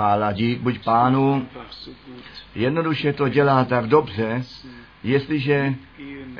[0.00, 1.46] Ale dík buď pánu,
[2.54, 4.44] jednoduše to dělá tak dobře,
[5.04, 5.74] jestliže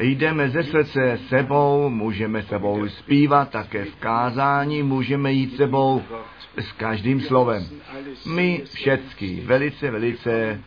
[0.01, 6.03] jdeme ze srdce sebou, můžeme sebou zpívat, také v kázání můžeme jít sebou
[6.59, 7.67] s každým slovem.
[8.27, 10.61] My všecky velice, velice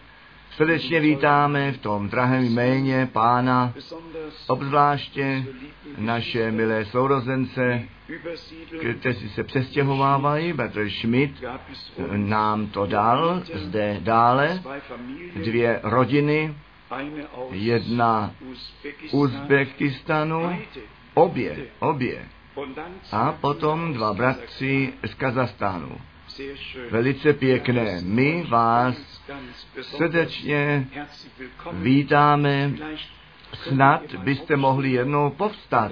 [0.55, 3.73] srdečně vítáme v tom drahém jméně Pána,
[4.47, 5.45] obzvláště
[5.97, 7.83] naše milé sourozence,
[8.99, 10.53] kteří se přestěhovávají.
[10.53, 11.43] Petr Schmidt
[12.15, 14.61] nám to dal zde dále.
[15.35, 16.55] Dvě rodiny,
[17.51, 18.31] jedna
[19.11, 20.57] Uzbekistanu,
[21.13, 22.25] obě, obě.
[23.11, 25.97] A potom dva bratři z Kazastánu.
[26.91, 28.01] Velice pěkné.
[28.01, 29.12] My vás
[29.81, 30.87] srdečně
[31.71, 32.71] vítáme.
[33.53, 35.91] Snad byste mohli jednou povstat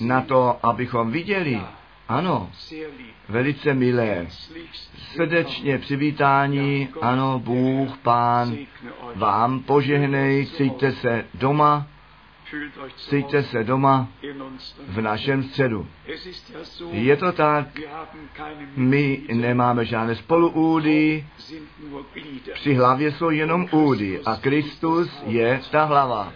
[0.00, 1.60] na to, abychom viděli.
[2.08, 2.50] Ano,
[3.28, 4.26] velice milé.
[4.96, 8.56] Srdečně přivítání, ano, Bůh, Pán,
[9.14, 11.86] vám požehnej, cítíte se doma,
[12.96, 14.08] cítíte se doma
[14.88, 15.86] v našem středu.
[16.90, 17.66] Je to tak,
[18.76, 21.26] my nemáme žádné spoluúdy,
[22.54, 26.32] při hlavě jsou jenom údy a Kristus je ta hlava.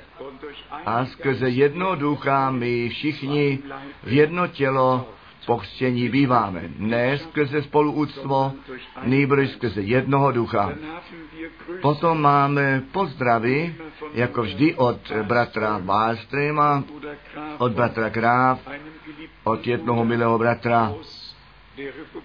[0.86, 3.58] A skrze jedno ducha my všichni
[4.02, 5.08] v jedno tělo
[5.46, 6.62] pokřtění býváme.
[6.78, 8.52] Ne skrze spoluúctvo,
[9.04, 10.72] nýbrž skrze jednoho ducha.
[11.82, 13.74] Potom máme pozdravy,
[14.14, 16.84] jako vždy od bratra Wallstrema,
[17.58, 18.68] od bratra Graf,
[19.44, 20.94] od jednoho milého bratra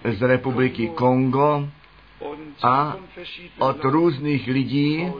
[0.04, 1.68] z republiky Kongo
[2.62, 2.96] a
[3.58, 5.12] od různých lidí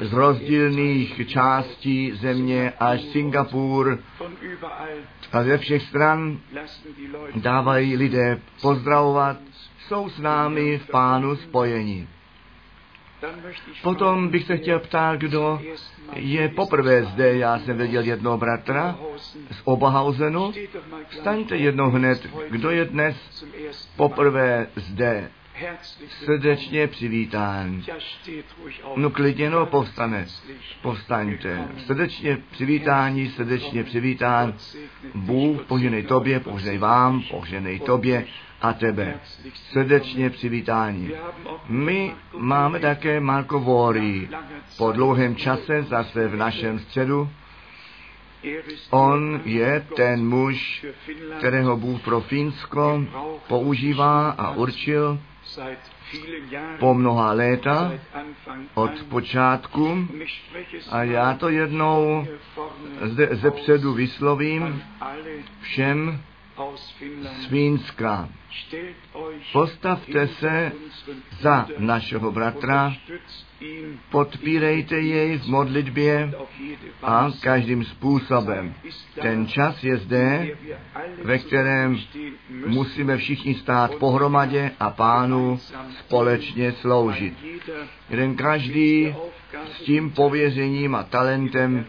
[0.00, 3.98] z rozdílných částí země až Singapur
[5.32, 6.38] a ze všech stran
[7.34, 9.36] dávají lidé pozdravovat,
[9.78, 12.08] jsou s námi v pánu spojení.
[13.82, 15.60] Potom bych se chtěl ptát, kdo
[16.14, 17.36] je poprvé zde.
[17.36, 18.98] Já jsem viděl jednoho bratra
[19.50, 20.52] z Oberhausenu.
[21.10, 23.16] Staňte jednou hned, kdo je dnes
[23.96, 25.30] poprvé zde
[26.08, 27.82] srdečně přivítán.
[28.96, 30.26] No klidně, no povstane.
[30.82, 31.68] Povstaňte.
[31.86, 34.54] Srdečně přivítání, srdečně přivítán.
[35.14, 38.24] Bůh poženej tobě, poženej vám, poženej tobě
[38.60, 39.20] a tebe.
[39.54, 41.10] Srdečně přivítání.
[41.68, 44.28] My máme také Marko Vori.
[44.78, 47.28] Po dlouhém čase zase v našem středu
[48.90, 50.86] On je ten muž,
[51.38, 53.04] kterého Bůh pro Finsko
[53.48, 55.18] používá a určil
[56.78, 57.92] po mnoha léta
[58.74, 60.08] od počátku
[60.90, 62.26] a já to jednou
[63.02, 64.82] zde zepředu vyslovím
[65.60, 66.20] všem
[67.20, 68.28] z Fínska.
[69.52, 70.72] Postavte se
[71.40, 72.92] za našeho bratra,
[74.10, 76.32] podpírejte jej v modlitbě
[77.02, 78.74] a každým způsobem.
[79.22, 80.48] Ten čas je zde,
[81.24, 81.98] ve kterém
[82.66, 85.60] musíme všichni stát pohromadě a pánu
[85.98, 87.34] společně sloužit.
[88.10, 89.14] Jeden každý
[89.72, 91.86] s tím pověřením a talentem,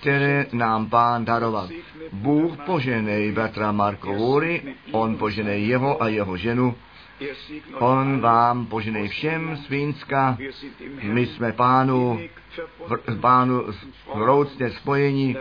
[0.00, 1.68] které nám pán daroval.
[2.12, 6.74] Bůh poženej bratra Marko Vůry, on poženej jeho a jeho ženu,
[7.78, 10.38] On vám poženej všem z Fínska.
[11.02, 12.20] My jsme pánu,
[13.06, 13.64] v, pánu
[14.14, 15.36] vroucně spojení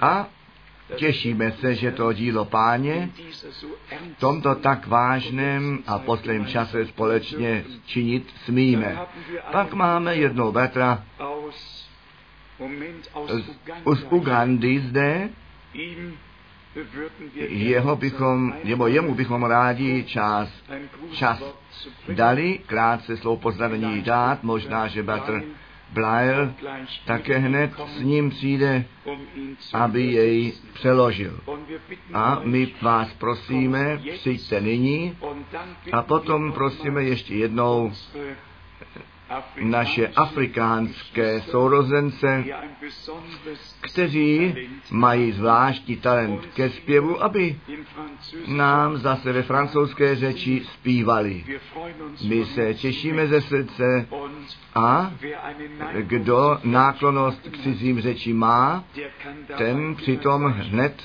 [0.00, 0.28] a
[0.96, 3.10] Těšíme se, že to dílo páně
[4.16, 8.98] v tomto tak vážném a posledním čase společně činit smíme.
[9.52, 11.04] Pak máme jednou bratra
[11.50, 11.88] z,
[13.94, 15.28] z Ugandy zde,
[17.48, 20.48] jeho bychom, nebo jemu bychom rádi čas,
[21.12, 21.42] čas
[22.14, 25.42] dali, krátce slovo pozdravení dát, možná, že Bratr
[25.92, 26.54] Blair
[27.04, 28.84] také hned s ním přijde,
[29.72, 31.40] aby jej přeložil.
[32.12, 35.16] A my vás prosíme, přijďte nyní
[35.92, 37.92] a potom prosíme ještě jednou
[39.62, 42.44] naše afrikánské sourozence,
[43.80, 44.54] kteří
[44.90, 47.56] mají zvláštní talent ke zpěvu, aby
[48.46, 51.44] nám zase ve francouzské řeči zpívali.
[52.28, 54.08] My se těšíme ze srdce
[54.74, 55.12] a
[56.00, 58.84] kdo náklonost k cizím řeči má,
[59.58, 61.02] ten přitom hned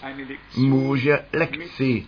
[0.58, 2.06] může lekci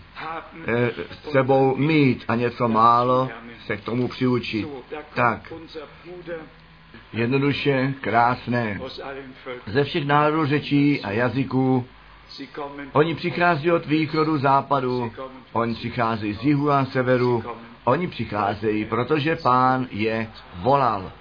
[1.11, 3.29] s sebou mít a něco málo
[3.65, 4.67] se k tomu přiučit.
[5.13, 5.53] Tak,
[7.13, 8.79] jednoduše, krásné.
[9.67, 11.85] Ze všech národů řečí a jazyků
[12.91, 15.11] Oni přichází od východu, západu,
[15.53, 17.43] oni přichází z jihu a severu,
[17.89, 21.11] Oni přicházejí, protože pán je volal.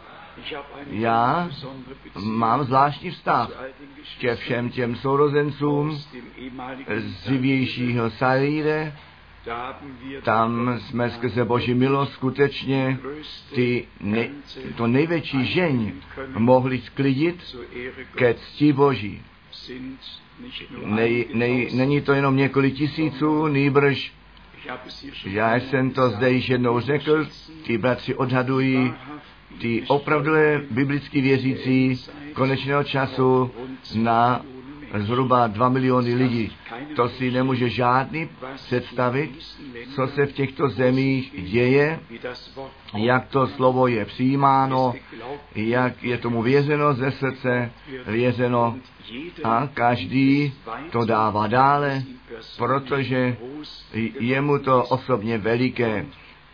[0.90, 1.50] Já
[2.24, 3.50] mám zvláštní vztah
[4.20, 5.98] ke všem těm sourozencům
[6.96, 8.96] z dřívějšího Saríre,
[10.22, 12.98] tam jsme skrze Boží milost skutečně
[13.54, 14.28] ty ne,
[14.76, 15.92] to největší žeň
[16.36, 17.56] mohli sklidit
[18.14, 19.22] ke cti Boží.
[20.84, 24.12] Nej, nej, není to jenom několik tisíců, nýbrž
[25.24, 27.26] já jsem to zde již jednou řekl,
[27.66, 28.94] ty bratři odhadují
[29.60, 32.00] ty opravdové biblicky věřící
[32.32, 33.50] konečného času
[33.94, 34.44] na
[34.94, 36.52] zhruba 2 miliony lidí.
[36.96, 39.30] To si nemůže žádný představit,
[39.94, 42.00] co se v těchto zemích děje,
[42.94, 44.94] jak to slovo je přijímáno,
[45.54, 47.70] jak je tomu vězeno ze srdce,
[48.06, 48.76] vězeno
[49.44, 50.52] a každý
[50.90, 52.02] to dává dále,
[52.56, 53.36] protože
[54.20, 56.06] je mu to osobně veliké.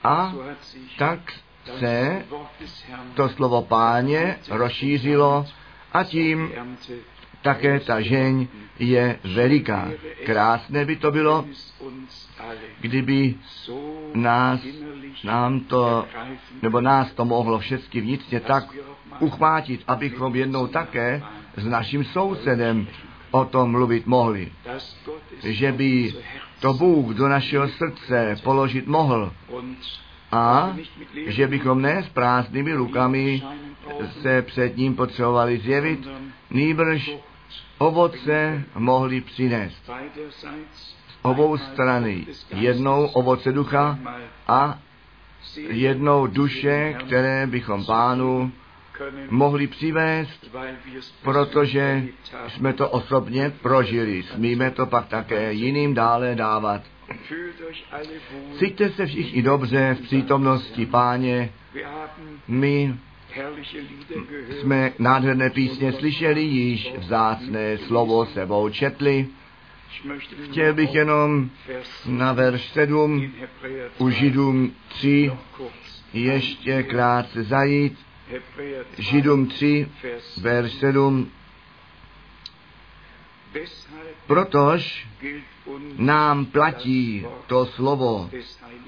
[0.05, 0.35] A
[0.99, 1.32] tak
[1.78, 2.25] se
[3.14, 5.46] to slovo páně rozšířilo
[5.93, 6.52] a tím
[7.43, 8.46] také ta žeň
[8.78, 9.90] je veliká.
[10.25, 11.44] Krásné by to bylo,
[12.81, 13.34] kdyby
[14.14, 14.61] nás,
[15.25, 16.06] nám to,
[16.62, 18.64] nebo nás to mohlo všechny vnitřně tak
[19.19, 21.22] uchvátit, abychom jednou také
[21.56, 22.87] s naším sousedem
[23.31, 24.52] o tom mluvit mohli.
[25.43, 26.14] Že by
[26.61, 29.32] to Bůh do našeho srdce položit mohl
[30.35, 30.77] a
[31.27, 33.43] že bychom ne s prázdnými rukami
[34.23, 36.09] se před ním potřebovali zjevit,
[36.51, 37.17] nýbrž
[37.79, 39.91] ovoce mohli přinést.
[41.23, 42.27] Obou strany.
[42.55, 43.99] Jednou ovoce ducha
[44.49, 44.79] a
[45.57, 48.53] jednou duše, které bychom pánu
[49.31, 50.57] mohli přivést,
[51.23, 52.05] protože
[52.49, 54.23] jsme to osobně prožili.
[54.23, 56.83] Smíme to pak také jiným dále dávat.
[58.59, 61.53] Cítíte se všichni dobře v přítomnosti páně.
[62.49, 62.95] My
[64.61, 69.29] jsme nádherné písně slyšeli, již vzácné slovo sebou četli.
[70.45, 71.51] Chtěl bych jenom
[72.06, 73.33] na verš 7
[73.99, 75.33] u Židům 3
[76.12, 77.99] ještě krátce zajít.
[78.99, 79.89] Židům 3,
[80.41, 81.31] verš 7.
[84.27, 85.07] Protož
[85.99, 88.31] nám platí to slovo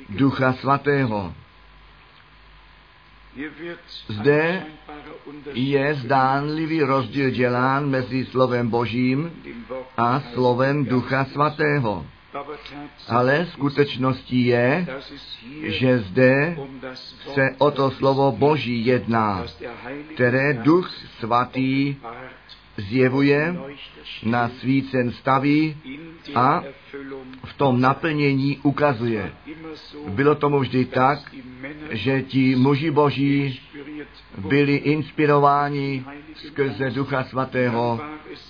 [0.08, 1.34] Ducha Svatého,
[4.08, 4.67] zde
[5.52, 9.31] je zdánlivý rozdíl dělán mezi slovem Božím
[9.96, 12.06] a slovem Ducha Svatého.
[13.08, 14.87] Ale skutečností je,
[15.62, 16.56] že zde
[17.34, 19.44] se o to slovo Boží jedná,
[20.14, 20.90] které Duch
[21.20, 21.96] Svatý
[22.76, 23.56] zjevuje,
[24.23, 25.76] na svícen staví
[26.34, 26.62] a
[27.44, 29.32] v tom naplnění ukazuje.
[30.08, 31.19] Bylo tomu vždy tak,
[31.90, 33.61] že ti muži boží
[34.38, 38.00] byli inspirováni skrze Ducha Svatého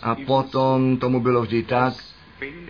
[0.02, 1.94] a potom tomu bylo vždy tak,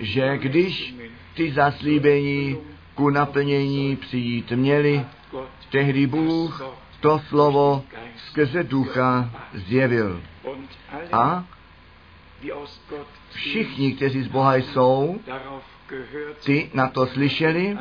[0.00, 0.94] že když
[1.34, 2.56] ty zaslíbení
[2.94, 5.04] ku naplnění přijít měli,
[5.70, 6.62] tehdy Bůh
[7.00, 7.84] to slovo
[8.16, 10.20] skrze ducha zjevil.
[11.12, 11.44] A?
[13.30, 15.20] všichni, kteří z Boha jsou,
[16.44, 17.78] ty na to slyšeli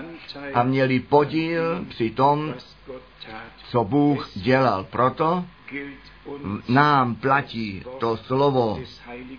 [0.54, 2.54] a měli podíl při tom,
[3.70, 4.84] co Bůh dělal.
[4.84, 5.46] Proto
[6.68, 8.80] nám platí to slovo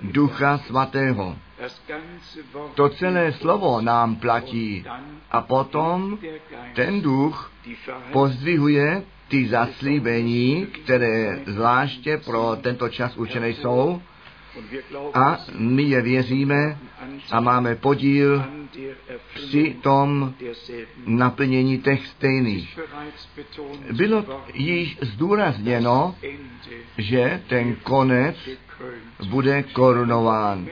[0.02, 1.36] Ducha Svatého.
[2.74, 4.84] To celé slovo nám platí.
[5.30, 6.18] A potom
[6.74, 7.52] ten duch
[8.12, 14.02] pozdvihuje ty zaslíbení, které zvláště pro tento čas určené jsou,
[15.14, 16.78] a my je věříme
[17.30, 18.44] a máme podíl
[19.34, 20.34] při tom
[21.06, 22.78] naplnění těch stejných.
[23.92, 26.14] Bylo již zdůrazněno,
[26.98, 28.36] že ten konec
[29.28, 30.66] bude korunován.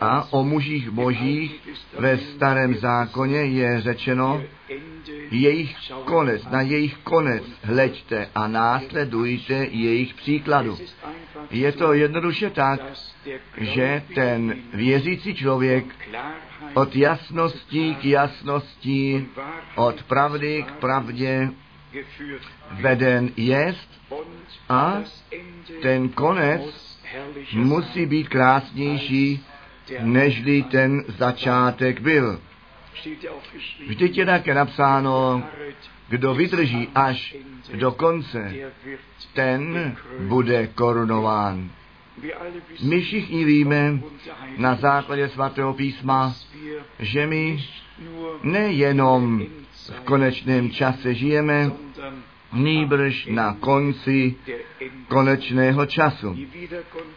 [0.00, 1.68] A o mužích božích
[1.98, 4.42] ve starém zákoně je řečeno,
[5.30, 10.78] jejich konec, na jejich konec hleďte a následujte jejich příkladu.
[11.50, 12.80] Je to jednoduše tak,
[13.56, 15.84] že ten věřící člověk
[16.74, 19.26] od jasnosti k jasnosti,
[19.74, 21.50] od pravdy k pravdě
[22.70, 23.88] veden jest
[24.68, 25.02] a
[25.82, 26.92] ten konec
[27.52, 29.44] musí být krásnější,
[30.00, 32.40] nežli ten začátek byl.
[33.88, 35.42] Vždyť je také napsáno,
[36.08, 37.36] kdo vydrží až
[37.74, 38.52] do konce,
[39.34, 39.94] ten
[40.28, 41.70] bude korunován.
[42.82, 44.00] My všichni víme
[44.56, 46.34] na základě svatého písma,
[46.98, 47.64] že my
[48.42, 49.42] nejenom
[49.90, 51.70] v konečném čase žijeme,
[52.52, 54.34] nýbrž na konci
[55.08, 56.36] konečného času.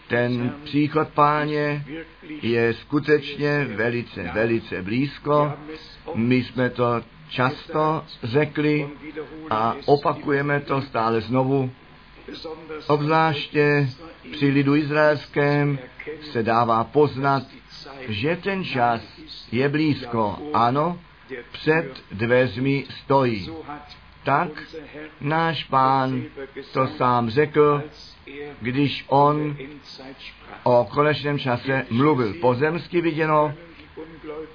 [0.08, 1.86] Ten příchod páně
[2.42, 5.54] je skutečně velice, velice blízko.
[6.16, 8.90] My jsme to často řekli
[9.50, 11.72] a opakujeme to stále znovu.
[12.88, 13.90] Obzvláště
[14.32, 15.80] při lidu izraelském
[16.22, 17.44] se dává poznat,
[18.08, 19.02] že ten čas
[19.52, 20.40] je blízko.
[20.54, 21.00] Ano,
[21.52, 23.50] před dveřmi stojí.
[24.26, 24.50] Tak
[25.22, 26.24] náš pán
[26.74, 27.84] to sám řekl,
[28.62, 29.58] když on
[30.64, 32.34] o konečném čase mluvil.
[32.34, 33.54] Pozemsky viděno,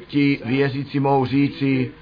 [0.07, 1.93] ti věřící mohou říci,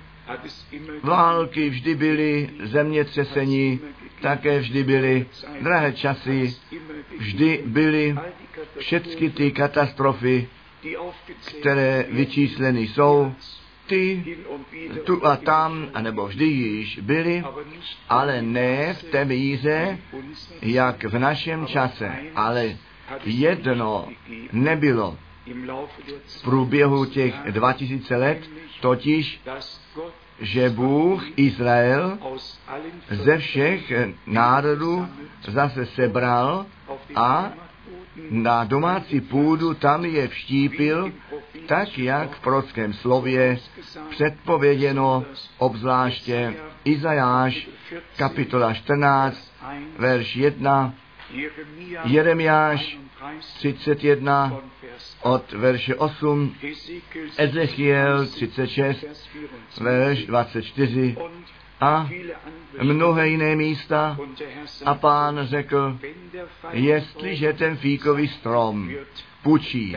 [1.03, 3.81] války vždy byly, zemětřesení
[4.21, 5.27] také vždy byly,
[5.61, 6.57] drahé časy
[7.19, 8.17] vždy byly,
[8.79, 10.49] všechny ty katastrofy,
[11.61, 13.33] které vyčísleny jsou,
[13.89, 14.37] ty
[15.05, 17.45] tu a tam, anebo vždy již byly,
[18.09, 19.99] ale ne v té míře,
[20.63, 22.13] jak v našem čase.
[22.35, 22.77] Ale
[23.25, 24.09] jedno
[24.53, 25.19] nebylo
[26.27, 29.41] v průběhu těch 2000 let, totiž,
[30.41, 32.19] že Bůh Izrael
[33.11, 33.93] ze všech
[34.27, 35.09] národů
[35.49, 36.67] zase sebral
[37.15, 37.53] a
[38.31, 41.13] na domácí půdu tam je vštípil,
[41.67, 43.59] tak jak v prorockém slově
[44.11, 45.25] předpověděno
[45.59, 47.69] obzvláště Izajáš,
[48.17, 49.53] kapitola 14,
[49.99, 50.95] verš 1,
[52.05, 52.99] Jeremiáš
[53.57, 54.61] 31
[55.23, 56.55] od verše 8,
[57.37, 59.07] Ezechiel 36,
[59.81, 61.17] verš 24
[61.81, 62.09] a
[62.83, 64.19] mnohé jiné místa.
[64.85, 65.99] A pán řekl,
[66.73, 68.91] jestliže ten fíkový strom
[69.43, 69.97] pučí,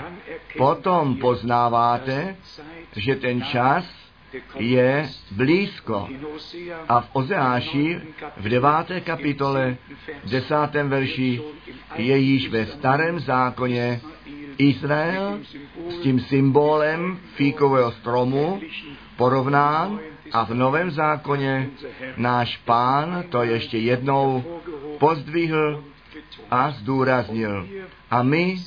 [0.58, 2.36] potom poznáváte,
[2.96, 3.86] že ten čas
[4.60, 6.10] je blízko.
[6.90, 8.02] A v Ozeáši
[8.38, 9.78] v deváté kapitole,
[10.24, 11.42] desátém verši
[11.96, 14.02] je již ve starém zákoně
[14.58, 15.40] Izrael
[15.90, 18.62] s tím symbolem fíkového stromu
[19.18, 20.00] porovnán
[20.34, 21.70] a v Novém zákoně
[22.18, 24.44] náš pán to ještě jednou
[25.00, 25.84] pozdvihl
[26.52, 27.68] a zdůraznil.
[28.12, 28.58] A my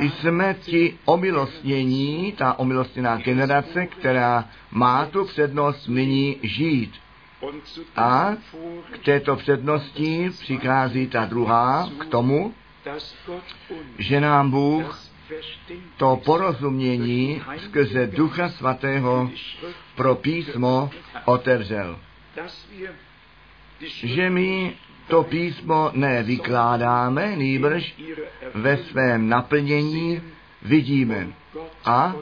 [0.00, 6.94] jsme ti omilostnění, ta omilostněná generace, která má tu přednost nyní žít.
[7.96, 8.32] A
[8.90, 12.54] k této přednosti přichází ta druhá, k tomu,
[13.98, 15.03] že nám Bůh
[15.96, 19.30] to porozumění skrze Ducha Svatého
[19.96, 20.90] pro písmo
[21.24, 21.98] otevřel.
[23.86, 24.76] Že my
[25.08, 27.94] to písmo nevykládáme, nýbrž
[28.54, 30.22] ve svém naplnění
[30.62, 31.26] vidíme.
[31.84, 32.14] A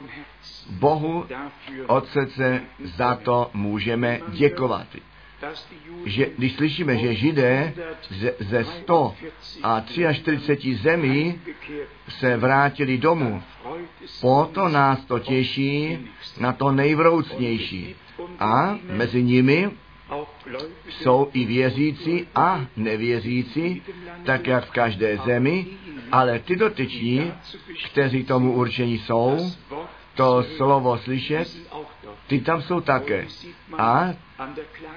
[0.69, 1.25] Bohu
[1.87, 4.87] od srdce za to můžeme děkovat
[6.05, 7.73] že když slyšíme, že Židé
[8.09, 9.15] ze, ze 100
[9.63, 9.81] a
[10.13, 11.41] 43 zemí
[12.09, 13.43] se vrátili domů,
[14.51, 15.97] to nás to těší
[16.39, 17.95] na to nejvroucnější.
[18.39, 19.71] A mezi nimi
[20.89, 23.81] jsou i věřící a nevěřící,
[24.23, 25.65] tak jak v každé zemi,
[26.11, 27.33] ale ty dotyční,
[27.91, 29.51] kteří tomu určení jsou,
[30.15, 31.57] to slovo slyšet,
[32.27, 33.27] ty tam jsou také.
[33.77, 34.13] A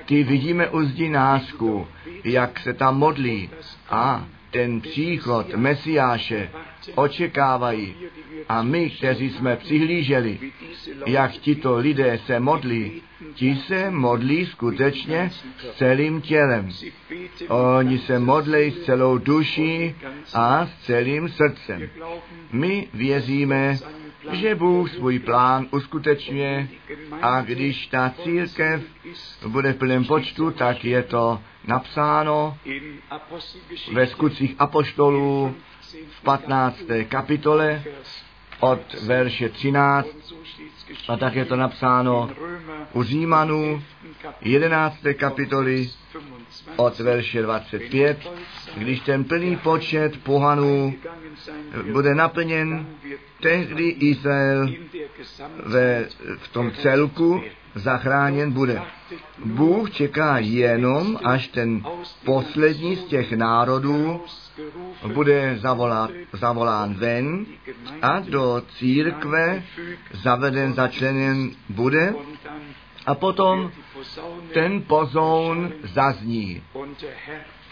[0.05, 1.89] ty vidíme u zdinářku,
[2.25, 3.51] jak se tam modlí.
[3.91, 6.51] A ten příchod Mesiáše
[6.95, 7.97] očekávají.
[8.49, 10.39] A my, kteří jsme přihlíželi,
[11.07, 13.03] jak tito lidé se modlí,
[13.35, 16.69] ti se modlí skutečně s celým tělem.
[17.49, 19.95] Oni se modlí s celou duší
[20.35, 21.89] a s celým srdcem.
[22.53, 23.79] My věříme,
[24.33, 26.69] že Bůh svůj plán uskutečňuje
[27.23, 28.83] a když ta církev
[29.47, 32.59] bude v plném počtu, tak je to napsáno
[33.93, 35.55] ve skutcích apoštolů
[36.11, 36.83] v 15.
[37.09, 37.83] kapitole
[38.61, 40.09] od verše 13
[41.09, 42.31] a tak je to napsáno
[42.93, 43.83] u Římanů
[44.41, 44.97] 11.
[45.17, 45.91] kapitoly
[46.77, 48.31] od verše 25,
[48.77, 50.95] když ten plný počet pohanů
[51.93, 52.87] bude naplněn,
[53.41, 54.69] tehdy Izrael
[55.67, 57.43] ve, v tom celku
[57.75, 58.83] zachráněn bude.
[59.45, 61.83] Bůh čeká jenom, až ten
[62.25, 64.21] poslední z těch národů
[65.13, 67.47] bude zavolán, zavolán ven
[68.03, 69.63] a do církve
[70.13, 72.15] zaveden, začleněn bude
[73.07, 73.71] a potom
[74.55, 76.63] ten pozoun zazní.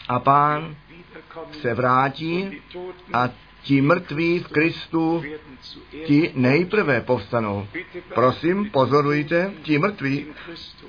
[0.09, 0.77] A pán
[1.53, 2.63] se vrátí
[3.13, 3.29] a
[3.65, 5.25] ti mrtví v Kristu,
[6.05, 7.67] ti nejprve povstanou.
[8.15, 10.27] Prosím, pozorujte, ti mrtví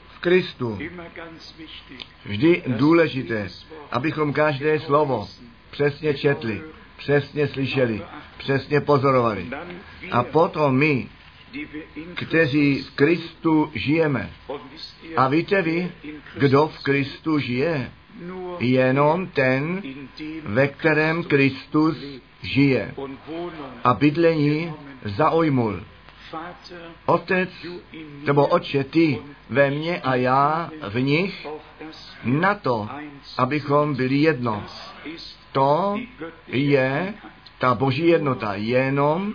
[0.08, 0.79] v Kristu.
[2.25, 3.48] Vždy důležité,
[3.91, 5.27] abychom každé slovo
[5.72, 6.62] přesně četli,
[6.98, 8.01] přesně slyšeli,
[8.38, 9.48] přesně pozorovali.
[10.12, 11.08] A potom my,
[12.15, 14.29] kteří v Kristu žijeme.
[15.17, 15.91] A víte vy,
[16.38, 17.91] kdo v Kristu žije?
[18.59, 19.81] Jenom ten,
[20.43, 21.97] ve kterém Kristus
[22.41, 22.95] žije.
[23.83, 24.74] A bydlení
[25.05, 25.81] zaujmul.
[27.05, 27.50] Otec,
[28.25, 29.19] nebo oče, ty
[29.50, 31.47] ve mně a já v nich,
[32.24, 32.89] na to,
[33.38, 34.63] abychom byli jedno.
[35.51, 35.95] To
[36.47, 37.13] je
[37.59, 38.55] ta boží jednota.
[38.55, 39.33] Jenom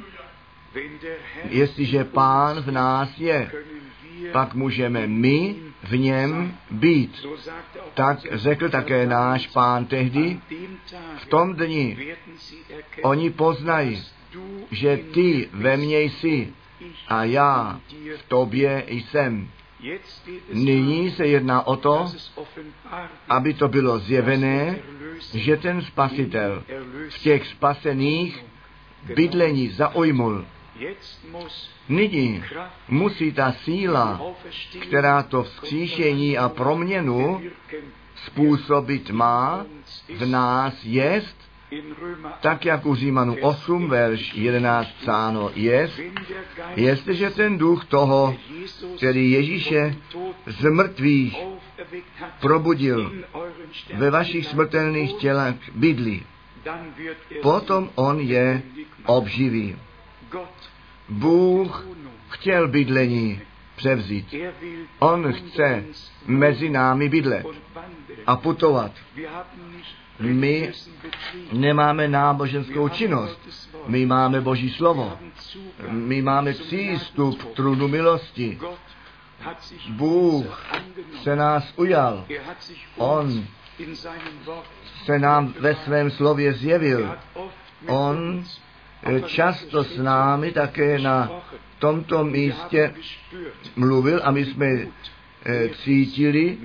[1.49, 3.51] jestliže pán v nás je,
[4.33, 7.27] pak můžeme my v něm být.
[7.95, 10.41] Tak řekl také náš pán tehdy,
[11.17, 12.15] v tom dni
[13.03, 14.03] oni poznají,
[14.71, 16.53] že ty ve mně jsi
[17.09, 17.81] a já
[18.17, 19.49] v tobě jsem.
[20.53, 22.07] Nyní se jedná o to,
[23.29, 24.79] aby to bylo zjevené,
[25.35, 26.65] že ten spasitel
[27.09, 28.45] v těch spasených
[29.15, 30.45] bydlení zaujmul.
[31.89, 32.45] Nyní
[32.89, 34.21] musí ta síla,
[34.81, 37.43] která to vzkříšení a proměnu
[38.27, 39.67] způsobit má,
[40.17, 41.37] v nás jest,
[42.41, 46.01] tak jak u Římanu 8, verš 11 psáno jest,
[46.77, 48.37] jestliže ten duch toho,
[48.97, 49.95] který Ježíše
[50.47, 51.39] z mrtvých
[52.41, 53.13] probudil
[53.95, 56.27] ve vašich smrtelných tělech bydlí,
[57.43, 58.63] potom on je
[59.07, 59.77] obživí.
[61.11, 61.87] Bůh
[62.29, 63.41] chtěl bydlení
[63.77, 64.35] převzít.
[64.99, 65.85] On chce
[66.27, 67.47] mezi námi bydlet
[68.27, 68.93] a putovat.
[70.21, 70.73] My
[71.53, 73.41] nemáme náboženskou činnost,
[73.87, 75.19] my máme Boží slovo,
[75.89, 78.59] my máme přístup k trůnu milosti.
[79.89, 80.67] Bůh
[81.23, 82.27] se nás ujal.
[82.97, 83.45] On
[85.05, 87.15] se nám ve svém slově zjevil.
[87.87, 88.45] On
[89.27, 91.43] často s námi také na
[91.79, 92.95] tomto místě
[93.77, 96.59] mluvil a my jsme eh, cítili,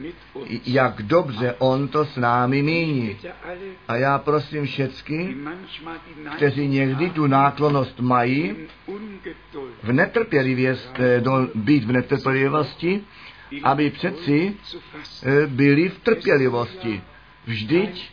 [0.65, 3.17] jak dobře on to s námi míní.
[3.87, 5.35] A já prosím všecky,
[6.35, 8.55] kteří někdy tu náklonost mají,
[9.83, 11.21] v netrpělivěst, eh,
[11.55, 13.03] být v netrpělivosti,
[13.63, 14.53] aby přeci
[15.23, 17.01] eh, byli v trpělivosti
[17.45, 18.11] Vždyť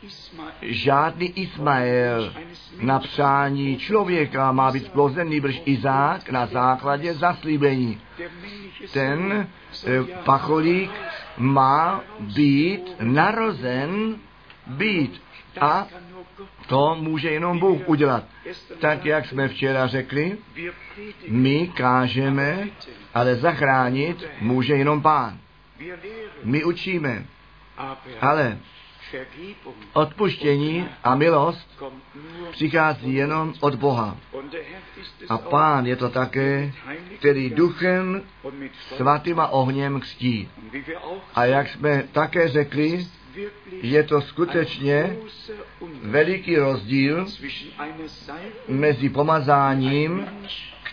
[0.62, 2.34] žádný Ismael
[2.80, 8.00] na přání člověka má být splozen, nýbrž Izák na základě zaslíbení.
[8.92, 9.48] Ten
[9.86, 10.90] eh, pacholík
[11.36, 14.16] má být narozen,
[14.66, 15.22] být.
[15.60, 15.86] A
[16.66, 18.24] to může jenom Bůh udělat.
[18.80, 20.38] Tak, jak jsme včera řekli,
[21.28, 22.68] my kážeme,
[23.14, 25.38] ale zachránit může jenom Pán.
[26.44, 27.24] My učíme,
[28.20, 28.58] ale
[29.92, 31.82] Odpuštění a milost
[32.50, 34.16] přichází jenom od Boha.
[35.28, 36.72] A Pán je to také,
[37.18, 38.22] který duchem
[38.96, 40.48] svatým a ohněm kstí.
[41.34, 43.06] A jak jsme také řekli,
[43.82, 45.16] je to skutečně
[46.02, 47.26] veliký rozdíl
[48.68, 50.26] mezi pomazáním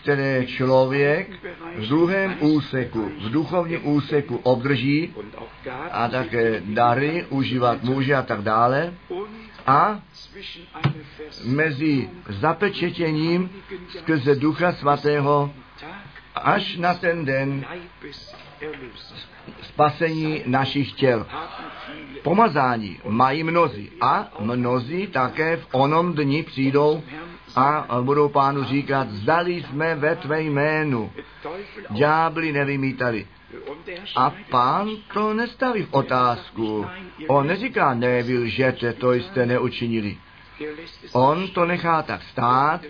[0.02, 1.30] které člověk
[1.76, 5.14] v druhém úseku, v duchovním úseku obdrží
[5.92, 8.94] a také dary užívat může a tak dále.
[9.68, 10.00] A
[11.46, 13.50] mezi zapečetěním
[13.90, 15.52] skrze Ducha Svatého
[16.36, 17.66] až na ten den
[19.62, 21.28] spasení našich těl.
[22.24, 27.04] Pomazání mají mnozí a mnozí také v onom dni přijdou
[27.56, 31.12] a budou pánu říkat, zdali jsme ve tvé jménu.
[31.90, 33.28] Ďábli nevymítali.
[34.16, 36.86] A pán to nestaví v otázku.
[37.28, 40.18] On neříká, ne, vy lžete, to jste neučinili.
[41.12, 42.82] On to nechá tak stát,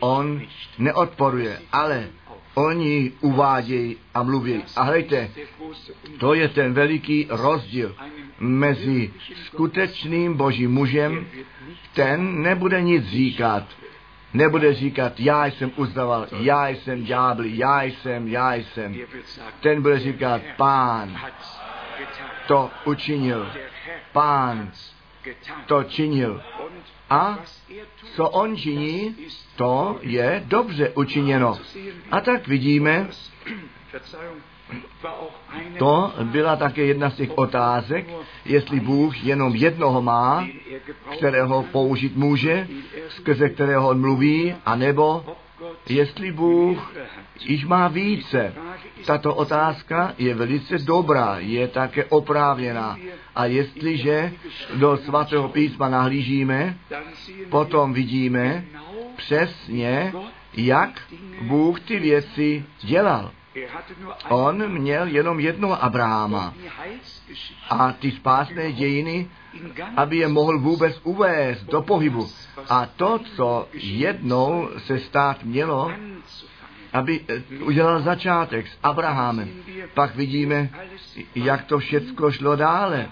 [0.00, 0.42] on
[0.78, 2.08] neodporuje, ale
[2.54, 4.62] oni uvádějí a mluví.
[4.76, 5.30] A hejte,
[6.18, 7.96] to je ten veliký rozdíl
[8.38, 9.10] mezi
[9.46, 11.26] skutečným božím mužem,
[11.92, 13.64] ten nebude nic říkat,
[14.36, 18.96] Nebude říkat, já jsem uznával, já jsem ďábli, já jsem, já jsem.
[19.60, 21.20] Ten bude říkat, pán
[22.46, 23.52] to učinil.
[24.12, 24.72] Pán
[25.66, 26.42] to činil.
[27.10, 27.38] A
[28.14, 29.16] co on činí,
[29.56, 31.58] to je dobře učiněno.
[32.10, 33.08] A tak vidíme,
[35.78, 38.06] to byla také jedna z těch otázek,
[38.44, 40.46] jestli Bůh jenom jednoho má,
[41.16, 42.68] kterého použít může,
[43.08, 45.36] skrze kterého on mluví, anebo
[45.88, 46.94] jestli Bůh
[47.40, 48.54] již má více.
[49.06, 52.98] tato otázka je velice dobrá, je také oprávněná.
[53.34, 54.32] A jestliže
[54.74, 56.78] do svatého písma nahlížíme,
[57.48, 58.64] potom vidíme
[59.16, 60.12] přesně,
[60.56, 61.00] jak
[61.40, 63.30] Bůh ty věci dělal.
[64.28, 66.54] On měl jenom jednoho Abrahama
[67.70, 69.30] a ty spásné dějiny,
[69.96, 72.28] aby je mohl vůbec uvést do pohybu.
[72.68, 75.92] A to, co jednou se stát mělo,
[76.92, 79.50] aby eh, udělal začátek s Abrahamem.
[79.94, 80.70] Pak vidíme,
[81.34, 83.08] jak to všecko šlo dále.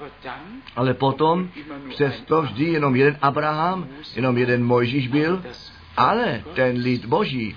[0.76, 1.48] Ale potom
[1.88, 5.42] přesto vždy jenom jeden Abraham, jenom jeden Mojžíš byl,
[5.96, 7.56] ale ten lid boží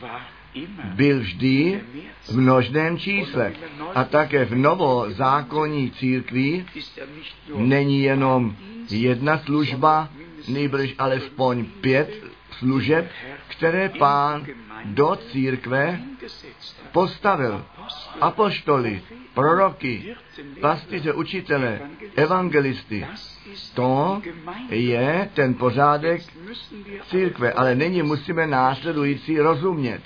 [0.95, 1.81] byl vždy
[2.27, 3.53] v množném čísle.
[3.95, 6.65] A také v novozákonní církvi
[7.55, 8.55] není jenom
[8.89, 10.09] jedna služba,
[10.47, 13.11] nejbrž alespoň pět služeb,
[13.47, 14.45] které pán
[14.85, 15.99] do církve
[16.91, 17.65] postavil
[18.21, 19.01] apoštoly,
[19.33, 20.15] proroky,
[20.61, 21.79] pastiře, učitele,
[22.15, 23.07] evangelisty.
[23.73, 24.21] To
[24.69, 26.21] je ten pořádek
[27.09, 30.01] církve, ale nyní musíme následující rozumět.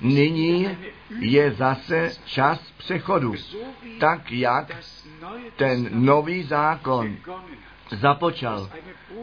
[0.00, 0.76] Nyní
[1.18, 3.34] je zase čas přechodu,
[4.00, 4.76] tak jak
[5.56, 7.16] ten nový zákon
[7.90, 8.70] započal,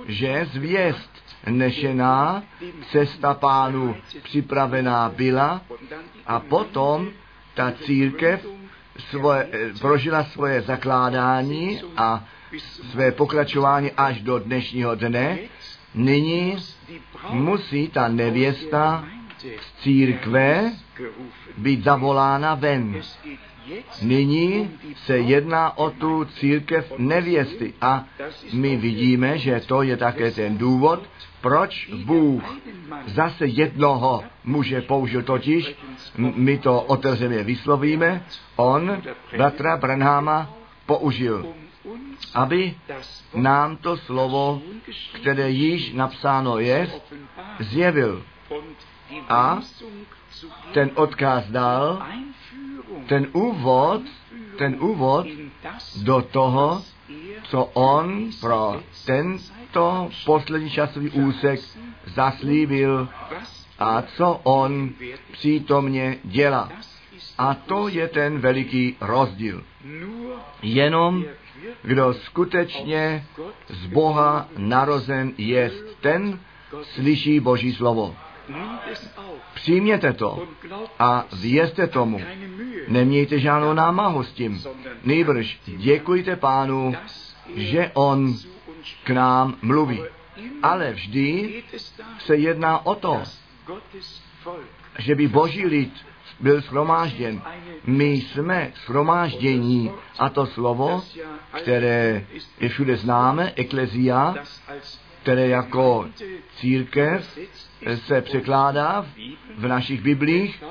[0.08, 1.11] že zvěst
[1.50, 2.44] nešená,
[2.92, 5.62] cesta pánu připravená byla
[6.28, 7.10] a potom
[7.54, 8.48] ta církev
[9.10, 9.50] svoje,
[9.80, 12.24] prožila svoje zakládání a
[12.60, 15.38] své pokračování až do dnešního dne.
[15.96, 16.58] Nyní
[17.30, 19.06] musí ta nevěsta
[19.62, 20.72] z církve
[21.58, 23.02] být zavolána ven.
[24.02, 28.06] Nyní se jedná o tu církev nevěsty a
[28.54, 31.10] my vidíme, že to je také ten důvod,
[31.42, 32.44] proč Bůh
[33.06, 35.76] zase jednoho muže použil totiž,
[36.18, 38.26] my to otevřeně vyslovíme,
[38.56, 39.02] on
[39.38, 40.50] bratra Branhama
[40.86, 41.54] použil,
[42.34, 42.76] aby
[43.36, 44.62] nám to slovo,
[45.14, 46.92] které již napsáno je,
[47.60, 48.24] zjevil.
[49.30, 49.60] A
[50.74, 52.08] ten odkaz dal,
[53.08, 54.02] ten úvod,
[54.58, 55.28] ten úvod
[56.04, 56.82] do toho,
[57.44, 58.82] co on pro
[59.72, 61.60] tento poslední časový úsek
[62.06, 63.08] zaslíbil
[63.80, 64.90] a co on
[65.32, 66.70] přítomně dělá.
[67.38, 69.64] A to je ten veliký rozdíl.
[70.62, 71.26] Jenom
[71.84, 73.26] kdo skutečně
[73.70, 76.40] z Boha narozen je, ten
[76.84, 78.16] slyší Boží slovo.
[79.54, 80.48] Přijměte to
[81.00, 82.22] a vězte tomu.
[82.88, 84.64] Nemějte žádnou námahu s tím.
[85.04, 86.96] Nejbrž děkujte pánu,
[87.56, 88.36] že on
[89.04, 90.04] k nám mluví.
[90.64, 91.64] Ale vždy
[92.20, 93.22] se jedná o to,
[95.00, 95.94] že by boží lid
[96.40, 97.42] byl shromážděn.
[97.86, 101.04] My jsme shromáždění a to slovo,
[101.62, 102.26] které
[102.60, 104.36] je všude známe, eklezia,
[105.22, 106.08] které jako
[106.56, 107.40] církev
[107.96, 109.06] se překládá
[109.58, 110.64] v našich biblích,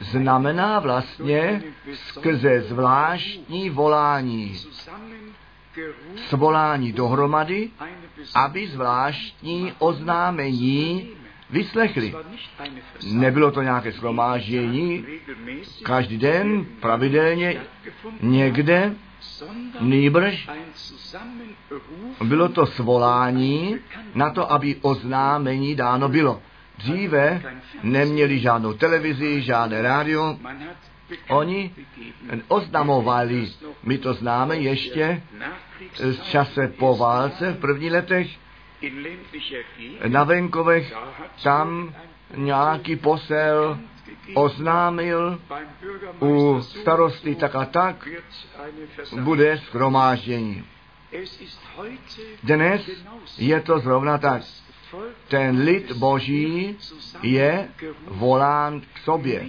[0.00, 1.62] znamená vlastně
[1.94, 4.56] skrze zvláštní volání
[6.28, 7.70] svolání dohromady,
[8.34, 11.10] aby zvláštní oznámení
[11.50, 12.14] vyslechli.
[13.12, 15.06] Nebylo to nějaké shromáždění,
[15.82, 17.60] každý den, pravidelně,
[18.20, 18.94] někde,
[19.80, 20.48] nýbrž
[22.24, 23.76] bylo to svolání
[24.14, 26.42] na to, aby oznámení dáno bylo.
[26.78, 27.42] Dříve
[27.82, 30.38] neměli žádnou televizi, žádné rádio,
[31.28, 31.74] Oni
[32.48, 33.48] oznamovali,
[33.82, 35.22] my to známe ještě
[35.94, 38.28] z čase po válce v prvních letech,
[40.08, 40.94] na venkovech
[41.42, 41.94] tam
[42.36, 43.78] nějaký posel
[44.34, 45.40] oznámil
[46.20, 48.08] u starosty tak a tak
[49.20, 50.64] bude schromáždění.
[52.42, 52.90] Dnes
[53.38, 54.42] je to zrovna tak.
[55.28, 56.76] Ten lid boží
[57.22, 57.68] je
[58.08, 59.46] volán k sobě.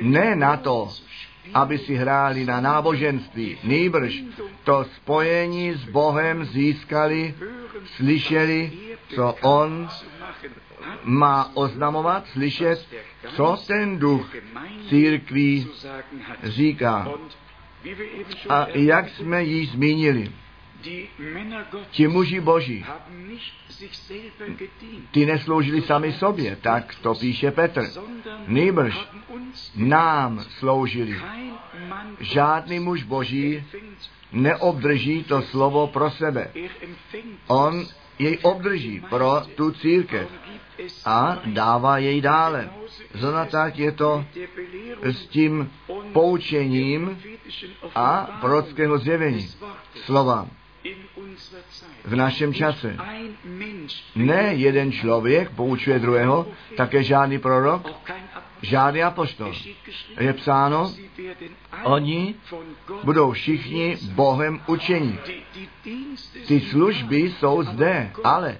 [0.00, 0.88] Ne na to,
[1.54, 3.58] aby si hráli na náboženství.
[3.64, 4.22] Nýbrž
[4.64, 7.34] to spojení s Bohem získali,
[7.96, 8.72] slyšeli,
[9.14, 9.88] co On
[11.04, 12.86] má oznamovat, slyšet,
[13.36, 14.34] co ten duch
[14.88, 15.68] církví
[16.42, 17.08] říká.
[18.48, 20.32] A jak jsme již zmínili,
[21.90, 22.84] Ti muži boží,
[25.10, 27.82] ty nesloužili sami sobě, tak to píše Petr.
[28.46, 29.08] Nýbrž
[29.76, 31.20] nám sloužili.
[32.20, 33.64] Žádný muž boží
[34.32, 36.52] neobdrží to slovo pro sebe.
[37.46, 37.86] On
[38.18, 40.28] jej obdrží pro tu církev
[41.04, 42.70] a dává jej dále.
[43.14, 44.24] Zrovna tak je to
[45.02, 45.70] s tím
[46.12, 47.18] poučením
[47.94, 49.48] a prorockého zjevení
[50.04, 50.48] slova
[52.04, 52.96] v našem čase.
[54.14, 57.88] Ne jeden člověk poučuje druhého, také žádný prorok,
[58.62, 59.52] žádný apoštol.
[60.20, 60.92] Je psáno,
[61.82, 62.34] oni
[63.04, 65.18] budou všichni Bohem učení.
[66.46, 68.58] Ty služby jsou zde, ale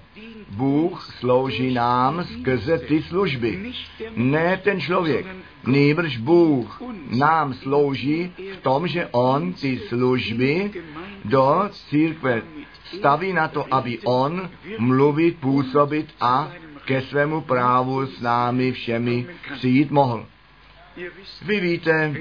[0.48, 3.72] Bůh slouží nám skrze ty služby.
[4.16, 5.26] Ne ten člověk,
[5.66, 6.82] nýbrž Bůh
[7.18, 10.70] nám slouží v tom, že On ty služby
[11.24, 12.42] do církve
[12.98, 16.52] staví na to, aby On mluvit, působit a
[16.84, 20.26] ke svému právu s námi všemi přijít mohl.
[21.42, 22.14] Vy víte,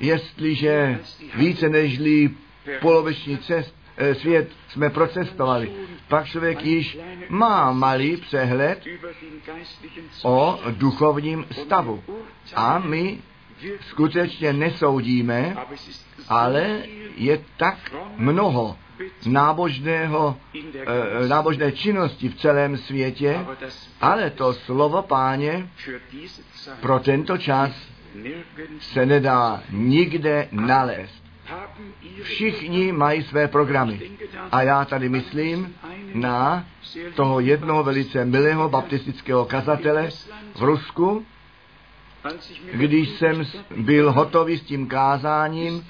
[0.00, 1.00] jestliže
[1.34, 2.30] více nežli
[2.80, 5.72] poloviční cest, eh, svět jsme procestovali,
[6.08, 8.86] pak člověk již má malý přehled
[10.22, 12.02] o duchovním stavu.
[12.54, 13.18] A my
[13.80, 15.56] skutečně nesoudíme,
[16.28, 16.78] ale
[17.16, 18.76] je tak mnoho
[19.26, 20.36] nábožného,
[21.22, 23.46] e, nábožné činnosti v celém světě,
[24.00, 25.68] ale to slovo páně
[26.80, 27.72] pro tento čas
[28.80, 31.24] se nedá nikde nalézt.
[32.22, 34.00] Všichni mají své programy.
[34.52, 35.74] A já tady myslím
[36.14, 36.66] na
[37.14, 40.08] toho jednoho velice milého baptistického kazatele
[40.54, 41.26] v Rusku,
[42.72, 43.44] když jsem
[43.76, 45.86] byl hotový s tím kázáním,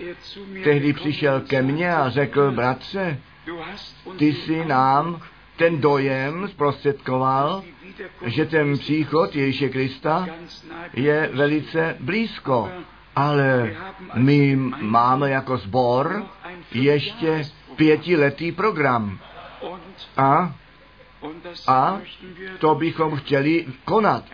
[0.64, 3.18] tehdy přišel ke mně a řekl, bratře,
[4.16, 5.20] ty si nám
[5.57, 7.62] ten dojem zprostředkoval,
[8.25, 10.27] že ten příchod Ježíše Krista
[10.94, 12.70] je velice blízko.
[13.16, 13.77] Ale
[14.14, 16.25] my máme jako sbor
[16.73, 17.42] ještě
[17.77, 19.18] pětiletý program.
[20.16, 20.55] A
[21.66, 22.00] a
[22.58, 24.24] to bychom chtěli konat.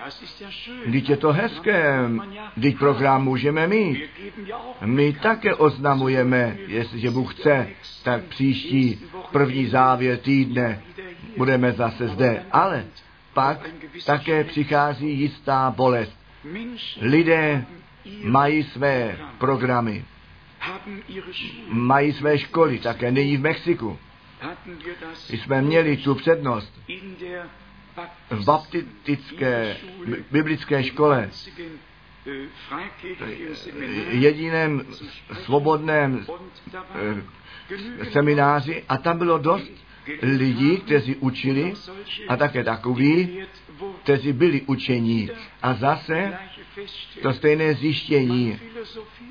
[0.86, 2.08] Když je to hezké,
[2.56, 4.04] když program můžeme mít.
[4.84, 7.68] My také oznamujeme, jestliže Bůh chce,
[8.02, 9.00] tak příští
[9.32, 10.82] první závěr týdne
[11.36, 12.42] budeme zase zde.
[12.52, 12.84] Ale
[13.34, 13.70] pak
[14.06, 16.16] také přichází jistá bolest.
[17.00, 17.64] Lidé
[18.24, 20.04] mají své programy,
[21.68, 23.98] mají své školy, také nyní v Mexiku
[25.28, 26.80] jsme měli tu přednost
[28.30, 29.76] v baptistické
[30.30, 31.30] biblické škole,
[34.10, 34.86] jediném
[35.44, 36.26] svobodném
[36.74, 39.70] eh, semináři a tam bylo dost
[40.22, 41.74] lidí, kteří učili
[42.28, 43.42] a také takoví,
[44.02, 45.30] kteří byli učení.
[45.62, 46.38] A zase
[47.22, 48.60] to stejné zjištění.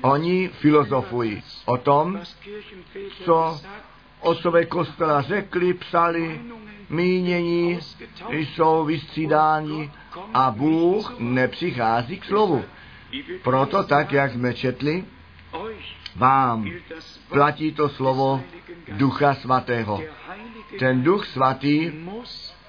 [0.02, 2.20] Oni filozofují o tom,
[3.24, 3.60] co
[4.20, 6.40] otcové kostela řekli, psali,
[6.90, 7.78] mínění
[8.30, 9.90] jsou vystřídáni
[10.34, 12.64] a Bůh nepřichází k slovu.
[13.42, 15.04] Proto tak, jak jsme četli,
[16.16, 16.70] vám
[17.28, 18.42] platí to slovo
[18.88, 20.02] Ducha Svatého.
[20.78, 21.92] Ten Duch Svatý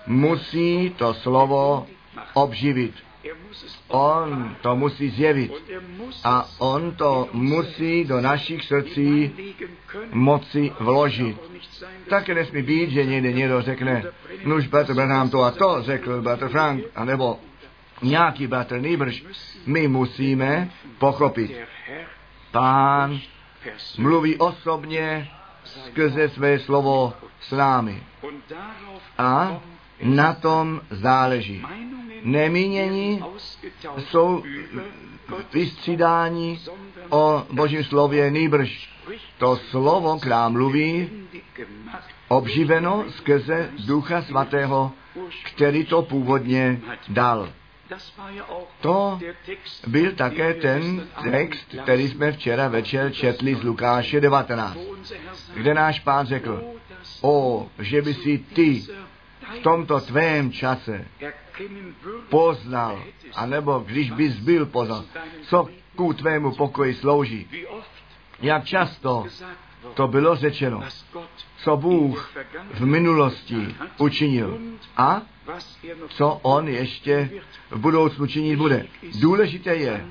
[0.08, 1.88] musí to slovo
[2.34, 2.94] obživit.
[3.88, 5.52] On to musí zjevit
[6.24, 9.36] a on to musí do našich srdcí
[10.14, 11.38] moci vložit.
[12.10, 14.04] Také nesmí být, že někde někdo řekne,
[14.46, 17.40] nuž bratr Branham to a to řekl bratr Frank, anebo
[18.02, 19.26] nějaký bratr Nýbrž.
[19.66, 21.58] My musíme pochopit.
[22.52, 23.20] Pán
[23.98, 25.30] mluví osobně
[25.64, 28.04] skrze své slovo s námi.
[29.18, 29.62] A
[30.04, 31.64] na tom záleží.
[32.24, 33.24] Nemínění
[33.98, 34.44] jsou
[35.54, 36.60] vystřídání
[37.10, 38.90] o Božím slově nýbrž.
[39.38, 41.10] To slovo k nám mluví
[42.28, 44.92] obživeno skrze Ducha Svatého,
[45.44, 47.50] který to původně dal.
[48.82, 49.20] To
[49.88, 54.78] byl také ten text, který jsme včera večer četli z Lukáše 19,
[55.54, 56.64] kde náš pán řekl,
[57.22, 58.84] o, že by si ty
[59.56, 61.06] v tomto tvém čase
[62.30, 63.04] poznal,
[63.36, 65.04] anebo když bys byl poznal,
[65.42, 67.48] co ku tvému pokoji slouží.
[68.42, 69.26] Jak často
[69.94, 70.82] to bylo řečeno,
[71.58, 72.34] co Bůh
[72.74, 74.60] v minulosti učinil
[74.98, 75.22] a
[76.10, 77.30] co On ještě
[77.70, 78.88] v budoucnu činit bude.
[79.20, 80.06] Důležité je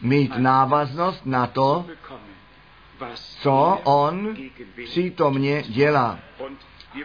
[0.00, 1.86] mít návaznost na to,
[3.14, 4.36] co On
[4.84, 6.18] přítomně dělá.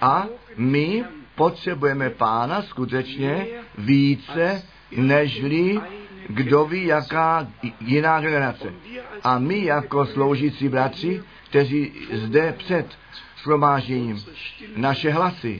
[0.01, 0.25] A
[0.57, 4.63] my potřebujeme pána skutečně více,
[4.97, 5.81] nežli
[6.29, 7.47] kdo ví, jaká
[7.79, 8.73] jiná generace.
[9.23, 12.87] A my jako sloužící bratři, kteří zde před
[13.43, 14.23] shromážděním
[14.75, 15.59] naše hlasy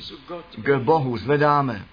[0.58, 1.86] k Bohu zvedáme.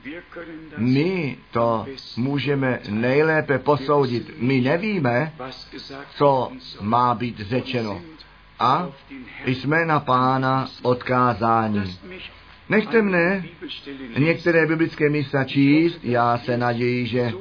[0.77, 4.31] My to můžeme nejlépe posoudit.
[4.39, 5.33] My nevíme,
[6.15, 8.01] co má být řečeno.
[8.59, 8.89] A
[9.47, 11.99] jsme na pána odkázání.
[12.71, 13.45] Nechte mne
[14.19, 17.33] některé biblické místa číst, já se naději, že,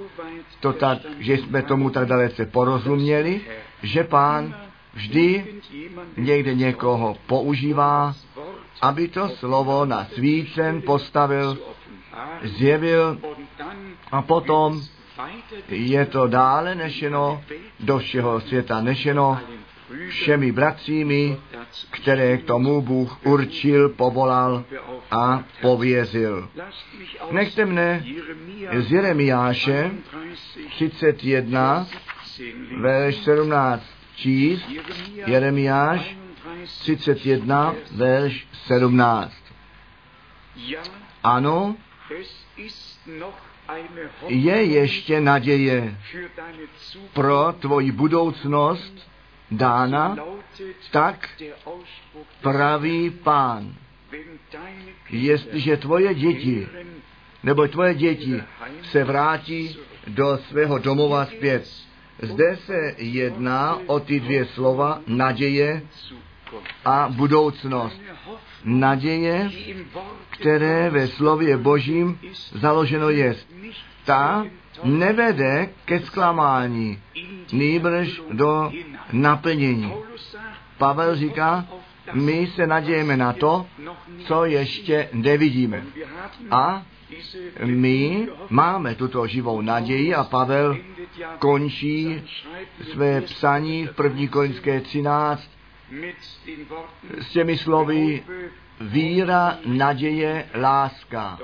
[0.59, 3.41] to tak, že jsme tomu tak dalece porozuměli,
[3.83, 4.55] že pán
[4.93, 5.45] vždy
[6.17, 8.15] někde někoho používá,
[8.81, 11.57] aby to slovo na svícen postavil,
[12.43, 13.17] zjevil
[14.11, 14.81] a potom
[15.69, 17.41] je to dále nešeno
[17.79, 19.39] do všeho světa nešeno
[20.09, 21.37] všemi bratřími,
[21.91, 24.63] které k tomu Bůh určil, povolal
[25.11, 26.49] a pověřil.
[27.31, 28.05] Nechte mne
[28.77, 29.91] z Jeremiáše
[30.69, 31.87] 31,
[32.81, 33.83] verš 17
[34.15, 34.69] číst.
[35.25, 36.17] Jeremiáš
[36.79, 39.33] 31, verš 17.
[41.23, 41.75] Ano,
[44.27, 45.97] je ještě naděje
[47.13, 49.09] pro tvoji budoucnost
[49.51, 50.15] dána,
[50.91, 51.29] tak
[52.41, 53.73] praví pán.
[55.09, 56.67] Jestliže tvoje děti,
[57.43, 58.43] nebo tvoje děti
[58.83, 61.69] se vrátí do svého domova zpět.
[62.21, 65.81] Zde se jedná o ty dvě slova naděje
[66.85, 68.01] a budoucnost.
[68.63, 69.51] Naděje,
[70.29, 72.19] které ve slově Božím
[72.51, 73.35] založeno je,
[74.05, 74.45] ta
[74.83, 76.99] nevede ke zklamání,
[77.51, 78.71] nýbrž do
[79.11, 79.93] naplnění.
[80.77, 81.65] Pavel říká,
[82.13, 83.65] my se nadějeme na to,
[84.25, 85.83] co ještě nevidíme.
[86.51, 86.85] A
[87.65, 90.77] my máme tuto živou naději a Pavel
[91.39, 92.21] končí
[92.91, 95.49] své psaní v první korinské 13
[97.19, 98.23] s těmi slovy
[98.81, 101.39] víra, naděje, láska.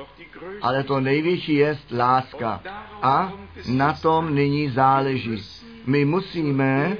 [0.62, 2.62] Ale to největší je láska.
[3.02, 3.34] A
[3.70, 5.44] na tom nyní záleží.
[5.86, 6.98] My musíme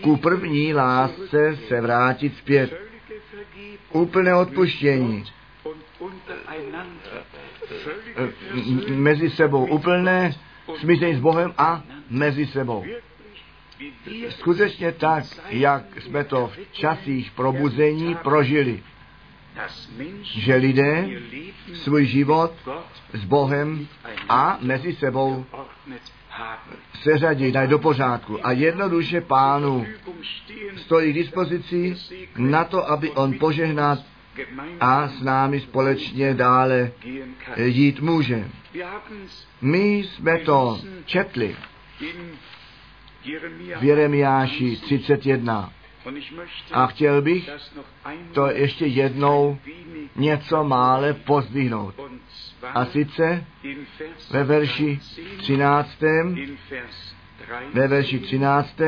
[0.00, 2.80] ku první lásce se vrátit zpět.
[3.92, 5.24] Úplné odpuštění.
[8.88, 10.34] Mezi sebou úplné
[10.80, 12.84] smíření s Bohem a mezi sebou.
[14.28, 18.82] Skutečně tak, jak jsme to v časích probuzení prožili
[20.22, 21.08] že lidé
[21.74, 22.52] svůj život
[23.12, 23.88] s Bohem
[24.28, 25.46] a mezi sebou
[27.02, 29.86] seřadí, dají do pořádku a jednoduše pánu
[30.76, 31.96] stojí k dispozici
[32.36, 33.98] na to, aby on požehnat
[34.80, 36.92] a s námi společně dále
[37.56, 38.48] jít může.
[39.60, 41.56] My jsme to četli
[43.80, 45.72] v Jeremiáši 31.
[46.72, 47.50] A chtěl bych
[48.32, 49.58] to ještě jednou
[50.16, 51.94] něco mále pozdvihnout.
[52.74, 53.44] A sice
[54.30, 55.00] ve verši
[55.36, 56.02] 13.
[57.74, 58.80] Ve verši 13.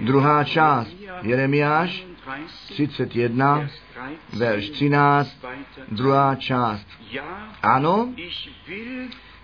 [0.00, 0.96] Druhá část.
[1.22, 2.06] Jeremiáš
[2.68, 3.68] 31,
[4.32, 5.46] verš 13,
[5.88, 6.86] druhá část.
[7.62, 8.14] Ano,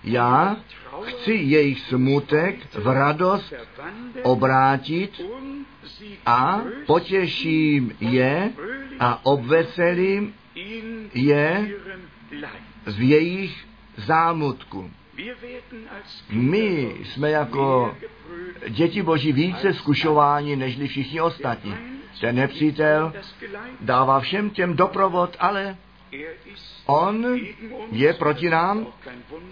[0.09, 0.57] já
[1.03, 3.55] chci jejich smutek v radost
[4.23, 5.21] obrátit
[6.27, 8.51] a potěším je
[9.01, 10.35] a obveselím
[11.15, 11.71] je
[12.87, 13.67] v jejich
[13.97, 14.91] zámutku.
[16.31, 17.97] My jsme jako
[18.69, 21.75] děti Boží více zkušováni nežli všichni ostatní.
[22.21, 23.13] Ten nepřítel
[23.81, 25.77] dává všem těm doprovod, ale
[26.87, 27.27] on
[27.93, 28.87] je proti nám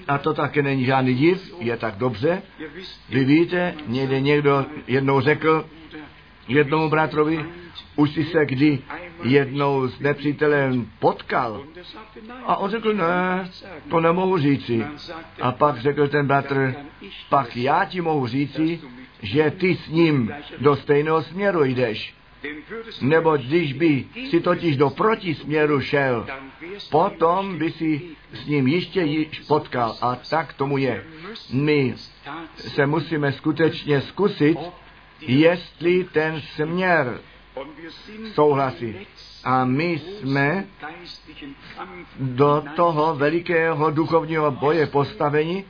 [0.08, 2.42] a to také není žádný div, je tak dobře.
[3.08, 5.64] Vy víte, někde někdo jednou řekl
[6.48, 7.44] jednomu bratrovi,
[7.96, 8.78] už si se kdy
[9.22, 11.64] jednou s nepřítelem potkal.
[12.44, 13.50] A on řekl, ne,
[13.90, 14.84] to nemohu říci.
[15.40, 16.74] A pak řekl ten bratr,
[17.28, 18.80] pak já ti mohu říci,
[19.22, 22.14] že ty s ním do stejného směru jdeš.
[23.00, 26.26] Nebo když by si totiž do protisměru šel,
[26.90, 29.96] potom by si s ním ještě již potkal.
[30.00, 31.04] A tak tomu je.
[31.52, 31.94] My
[32.56, 34.58] se musíme skutečně zkusit,
[35.20, 37.20] jestli ten směr
[38.34, 38.96] souhlasí.
[39.46, 40.64] A my jsme
[42.18, 45.64] do toho velikého duchovního boje postaveni.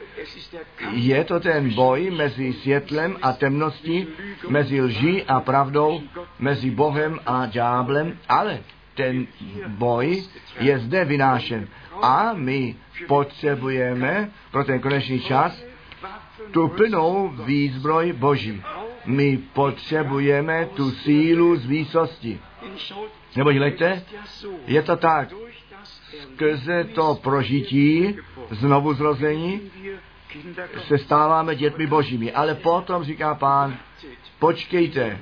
[0.90, 4.06] Je to ten boj mezi světlem a temností,
[4.48, 6.00] mezi lží a pravdou,
[6.38, 8.58] mezi Bohem a ďáblem, ale
[8.94, 9.26] ten
[9.68, 10.24] boj
[10.60, 11.68] je zde vynášen.
[12.02, 15.64] A my potřebujeme pro ten konečný čas
[16.50, 18.62] tu plnou výzbroj Boží.
[19.06, 22.40] My potřebujeme tu sílu z výsosti.
[23.36, 24.02] Nebo hleďte,
[24.66, 25.28] je to tak.
[26.22, 28.16] Skrze to prožití,
[28.50, 29.60] znovu zrození,
[30.88, 32.32] se stáváme dětmi božími.
[32.32, 33.76] Ale potom říká pán,
[34.38, 35.18] počkejte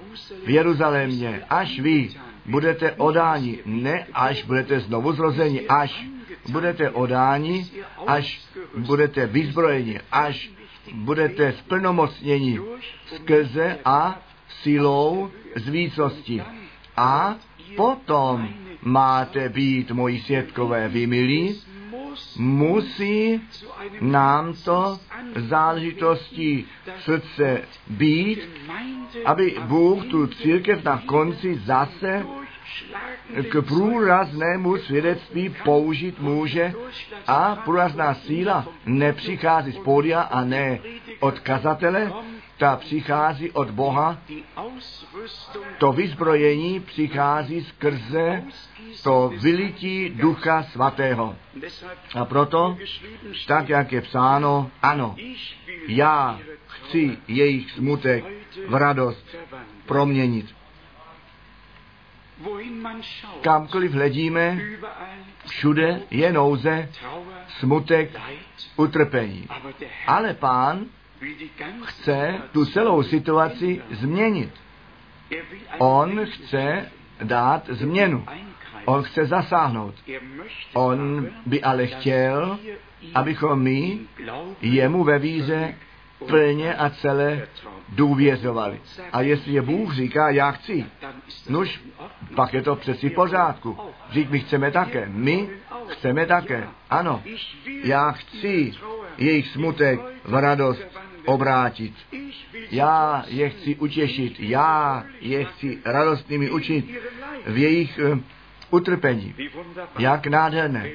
[0.46, 2.08] v Jeruzalémě, až vy
[2.46, 6.06] budete odáni, ne až budete znovu zrozeni, až
[6.48, 7.66] budete odáni,
[8.06, 8.40] až
[8.76, 10.50] budete vyzbrojeni, až
[10.92, 12.60] budete splnomocněni
[13.06, 14.18] skrze a
[14.62, 16.42] silou z výsosti.
[16.96, 17.36] A
[17.76, 18.48] potom
[18.82, 21.60] máte být moji světkové, vy milí,
[22.38, 23.40] musí
[24.00, 24.98] nám to
[25.36, 26.66] záležitostí
[27.00, 28.38] srdce být,
[29.24, 32.26] aby Bůh tu církev na konci zase
[33.50, 36.72] k průraznému svědectví použít může
[37.26, 40.78] a průrazná síla nepřichází z pódia a ne
[41.20, 42.12] od kazatele,
[42.58, 44.18] ta přichází od Boha,
[45.78, 48.42] to vyzbrojení přichází skrze
[49.02, 51.36] to vylití Ducha Svatého.
[52.14, 52.76] A proto,
[53.46, 55.16] tak jak je psáno, ano,
[55.88, 58.24] já chci jejich smutek
[58.68, 59.36] v radost
[59.86, 60.54] proměnit.
[63.40, 64.58] Kamkoliv hledíme,
[65.46, 66.88] všude je nouze,
[67.48, 68.20] smutek,
[68.76, 69.48] utrpení.
[70.06, 70.86] Ale pán
[71.84, 74.52] chce tu celou situaci změnit.
[75.78, 76.90] On chce
[77.22, 78.26] dát změnu.
[78.84, 79.94] On chce zasáhnout.
[80.74, 82.58] On by ale chtěl,
[83.14, 83.98] abychom my
[84.60, 85.74] jemu ve víze
[86.28, 87.46] plně a celé
[87.88, 88.80] důvěřovali.
[89.12, 90.86] A jestli je Bůh říká, já chci,
[91.48, 91.80] nož,
[92.36, 93.78] pak je to přeci pořádku.
[94.10, 95.08] Řík, my chceme také.
[95.08, 95.48] My
[95.88, 96.68] chceme také.
[96.90, 97.22] Ano,
[97.84, 98.72] já chci
[99.18, 100.82] jejich smutek v radost
[101.24, 101.94] obrátit.
[102.70, 107.00] Já je chci utěšit, já je chci radostnými učit
[107.46, 108.18] v jejich uh,
[108.70, 109.34] utrpení.
[109.98, 110.90] Jak nádherné.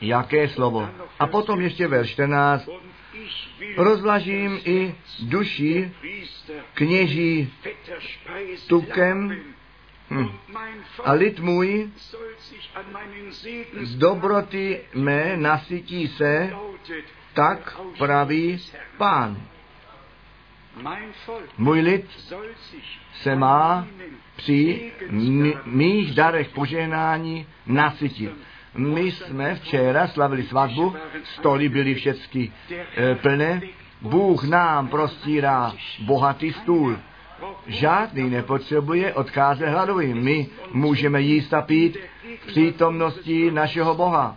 [0.00, 0.88] Jaké slovo.
[1.18, 2.68] A potom ještě ver 14.
[3.76, 5.92] Rozlažím i duši
[6.74, 7.52] kněží
[8.68, 9.42] tukem
[10.10, 10.28] hm.
[11.04, 11.90] a lid můj
[13.80, 16.52] z dobroty mé nasytí se,
[17.34, 18.58] tak praví
[18.96, 19.42] pán.
[21.58, 22.06] Můj lid
[23.12, 23.86] se má
[24.36, 24.92] při
[25.64, 28.30] mých darech požehnání nasytit.
[28.76, 30.94] My jsme včera slavili svatbu,
[31.24, 32.52] stoly byly všechny
[32.96, 33.60] e, plné.
[34.00, 36.98] Bůh nám prostírá bohatý stůl.
[37.66, 40.16] Žádný nepotřebuje odcházet hladovým.
[40.16, 41.98] My můžeme jíst a pít
[42.42, 44.36] v přítomnosti našeho Boha.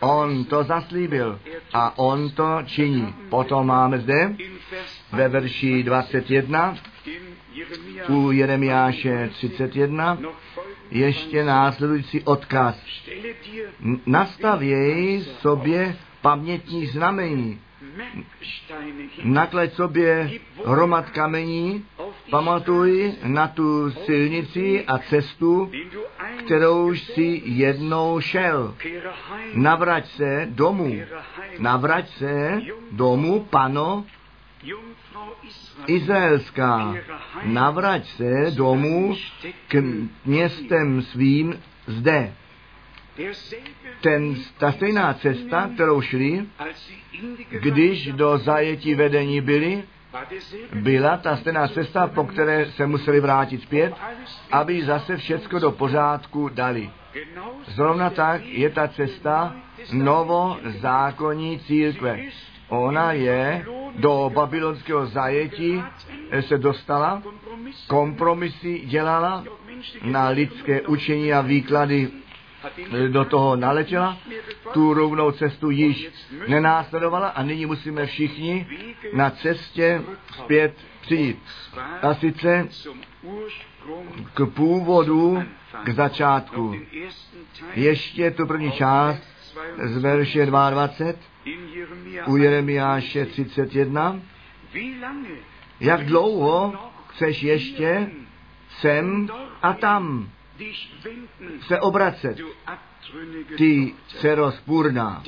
[0.00, 1.40] On to zaslíbil
[1.72, 3.14] a on to činí.
[3.28, 4.36] Potom máme zde
[5.12, 6.76] ve verši 21
[8.08, 10.18] u Jeremiáše 31
[10.90, 12.84] ještě následující odkaz.
[14.06, 17.60] Nastavěj sobě pamětní znamení.
[19.24, 20.30] Nakleď sobě
[20.66, 21.84] hromad kamení,
[22.30, 25.70] pamatuj na tu silnici a cestu,
[26.44, 28.74] kterou jsi jednou šel.
[29.54, 31.00] Navrať se domů.
[31.58, 32.60] Navrať se
[32.90, 34.04] domů, pano,
[35.86, 36.94] Izraelská,
[37.42, 39.16] navrať se domů
[39.68, 39.82] k
[40.24, 42.32] městem svým zde.
[44.00, 46.46] Ten, ta stejná cesta, kterou šli,
[47.50, 49.82] když do zajetí vedení byli,
[50.74, 53.94] byla ta stejná cesta, po které se museli vrátit zpět,
[54.50, 56.90] aby zase všecko do pořádku dali.
[57.66, 59.56] Zrovna tak je ta cesta
[59.92, 62.18] novozákonní církve.
[62.68, 63.66] Ona je
[63.98, 65.82] do babylonského zajetí
[66.40, 67.22] se dostala,
[67.86, 69.44] kompromisy dělala,
[70.02, 72.10] na lidské učení a výklady
[73.08, 74.18] do toho naletěla,
[74.72, 76.08] tu rovnou cestu již
[76.48, 78.66] nenásledovala a nyní musíme všichni
[79.12, 80.02] na cestě
[80.32, 81.42] zpět přijít.
[82.02, 82.68] A sice
[84.34, 85.42] k původu,
[85.84, 86.74] k začátku.
[87.74, 89.22] Ještě tu první část
[89.82, 90.88] z verše 22
[92.26, 94.20] u Jeremiáše 31.
[95.80, 96.72] Jak dlouho
[97.08, 98.10] chceš ještě
[98.80, 99.28] sem
[99.62, 100.30] a tam
[101.60, 102.38] se obracet,
[103.56, 105.22] ty se rozpůrná.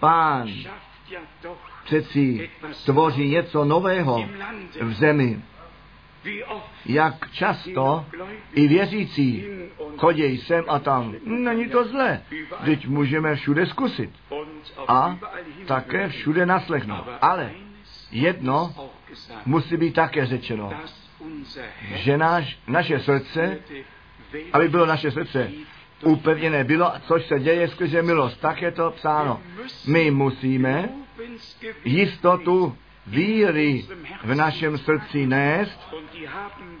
[0.00, 0.48] Pán
[1.84, 2.50] přeci
[2.84, 4.28] tvoří něco nového
[4.80, 5.42] v zemi.
[6.86, 8.06] Jak často
[8.54, 9.44] i věřící
[9.98, 11.14] chodí sem a tam.
[11.24, 12.22] Není to zlé,
[12.64, 14.10] teď můžeme všude zkusit.
[14.88, 15.18] A
[15.66, 17.04] také všude naslechnout.
[17.20, 17.50] Ale
[18.10, 18.74] jedno
[19.46, 20.72] musí být také řečeno,
[21.94, 23.58] že náš, naše srdce,
[24.52, 25.50] aby bylo naše srdce
[26.02, 28.40] upevněné bylo, což se děje skrze milost.
[28.40, 29.40] Tak je to psáno.
[29.86, 30.88] My musíme
[31.84, 32.76] jistotu
[33.06, 33.84] víry
[34.24, 35.94] v našem srdci nést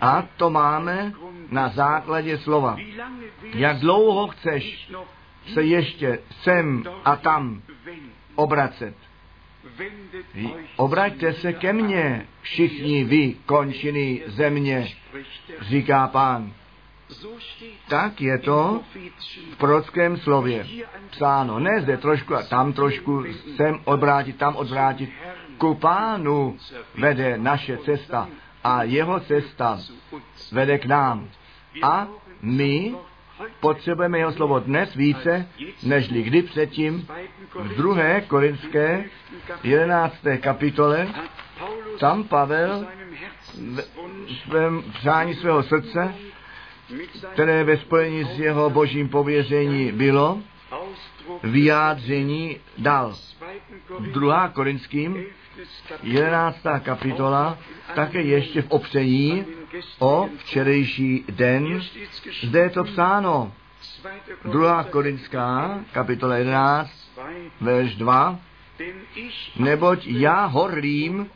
[0.00, 1.12] a to máme
[1.50, 2.76] na základě slova.
[3.54, 4.92] Jak dlouho chceš
[5.54, 7.62] se ještě sem a tam
[8.34, 8.94] obracet?
[10.76, 14.88] Obraťte se ke mně, všichni vy, končiny země,
[15.60, 16.52] říká pán.
[17.88, 18.80] Tak je to
[19.52, 20.66] v prorockém slově
[21.10, 21.58] psáno.
[21.58, 23.24] Ne zde trošku a tam trošku,
[23.56, 25.10] sem odvrátit, tam odvrátit.
[25.58, 26.56] Ku pánu
[26.98, 28.28] vede naše cesta
[28.64, 29.78] a jeho cesta
[30.52, 31.28] vede k nám.
[31.82, 32.08] A
[32.42, 32.94] my
[33.60, 35.48] potřebujeme jeho slovo dnes více,
[35.82, 37.08] nežli kdy předtím
[37.54, 39.04] v druhé korinské
[39.62, 40.16] 11.
[40.40, 41.08] kapitole
[41.98, 42.86] tam Pavel
[44.26, 46.14] v svém přání svého srdce
[47.32, 50.42] které ve spojení s jeho božím pověření bylo,
[51.42, 53.14] vyjádření dal.
[53.98, 55.24] Druhá Korinským,
[56.02, 56.58] 11.
[56.82, 57.58] kapitola,
[57.94, 59.44] také ještě v opření
[59.98, 61.82] o včerejší den.
[62.42, 63.52] Zde je to psáno.
[64.44, 66.90] Druhá Korinská, kapitola 11,
[67.60, 68.38] verš 2.
[69.56, 71.30] Neboť já horlím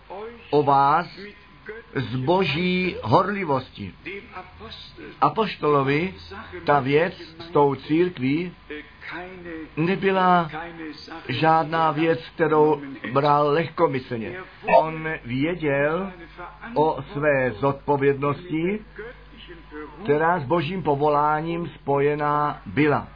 [0.50, 1.06] o vás
[1.94, 3.94] z boží horlivosti.
[5.20, 6.14] Apoštolovi
[6.64, 8.52] ta věc s tou církví
[9.76, 10.50] nebyla
[11.28, 12.82] žádná věc, kterou
[13.12, 14.38] bral lehkomyslně.
[14.78, 16.12] On věděl
[16.74, 18.80] o své zodpovědnosti,
[20.02, 23.08] která s božím povoláním spojená byla.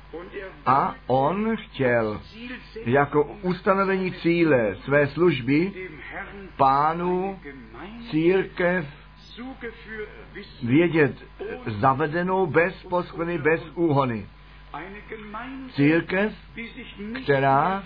[0.67, 2.21] A on chtěl
[2.75, 5.73] jako ustanovení cíle své služby
[6.57, 7.39] pánu
[8.11, 8.87] církev
[10.63, 11.25] vědět
[11.67, 14.27] zavedenou bez poskvrny, bez úhony.
[15.75, 16.33] Církev,
[17.23, 17.83] která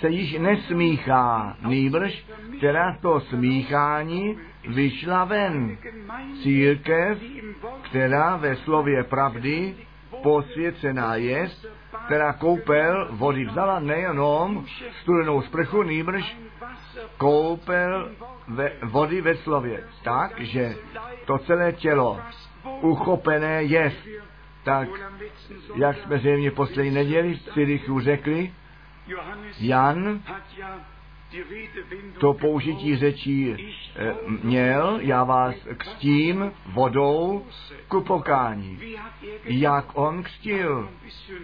[0.00, 2.26] se již nesmíchá, nýbrž,
[2.58, 4.38] která z toho smíchání
[4.68, 5.76] vyšla ven.
[6.42, 7.18] Církev,
[7.82, 9.74] která ve slově pravdy
[10.22, 11.50] posvěcená je,
[12.06, 14.64] která koupel vody vzala nejenom
[15.02, 16.36] studenou sprchu, nýbrž
[17.16, 18.10] koupel
[18.48, 19.84] ve, vody ve slově.
[20.04, 20.74] Tak, že
[21.26, 22.20] to celé tělo
[22.80, 23.92] uchopené je.
[24.64, 24.88] Tak,
[25.74, 28.52] jak jsme zřejmě poslední neděli v Cirichu řekli,
[29.58, 30.22] Jan
[32.18, 37.46] to použití řečí e, měl, já vás kstím vodou
[37.88, 38.78] ku pokání.
[39.44, 40.88] Jak on kstil?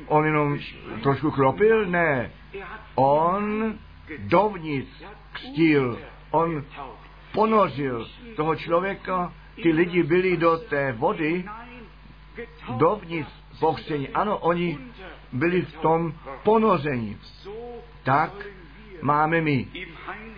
[0.06, 0.58] On jenom
[1.02, 1.86] trošku kropil?
[1.86, 2.30] Ne.
[2.94, 3.74] On
[4.18, 5.98] dovnitř kstil.
[6.30, 6.64] On
[7.32, 11.44] ponořil toho člověka, ty lidi byli do té vody
[12.76, 13.30] dovnitř
[13.60, 14.08] pochření.
[14.08, 14.78] Ano, oni
[15.32, 16.12] byli v tom
[16.42, 17.16] ponoření.
[18.02, 18.32] Tak
[19.02, 19.66] máme my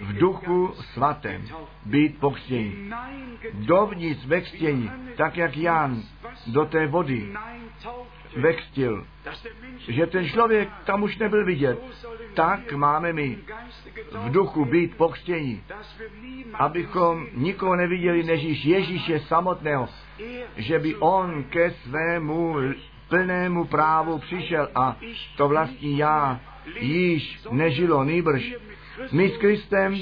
[0.00, 1.48] v duchu svatém
[1.86, 2.90] být pokřtěni.
[3.52, 6.02] Dovnitř ve křtění, tak jak Jan
[6.46, 7.32] do té vody
[8.36, 9.06] vextil,
[9.88, 11.78] že ten člověk tam už nebyl vidět,
[12.34, 13.38] tak máme my
[14.12, 15.62] v duchu být pokřtěni,
[16.54, 19.88] abychom nikoho neviděli než Ježíše samotného,
[20.56, 22.56] že by on ke svému
[23.08, 24.96] plnému právu přišel a
[25.36, 26.40] to vlastní já
[26.80, 28.54] již nežilo nýbrž.
[29.12, 29.96] My s Kristem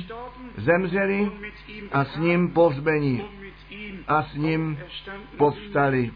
[0.56, 1.30] zemřeli
[1.92, 3.37] a s ním povzbení
[4.08, 4.78] a s ním
[5.36, 6.12] povstali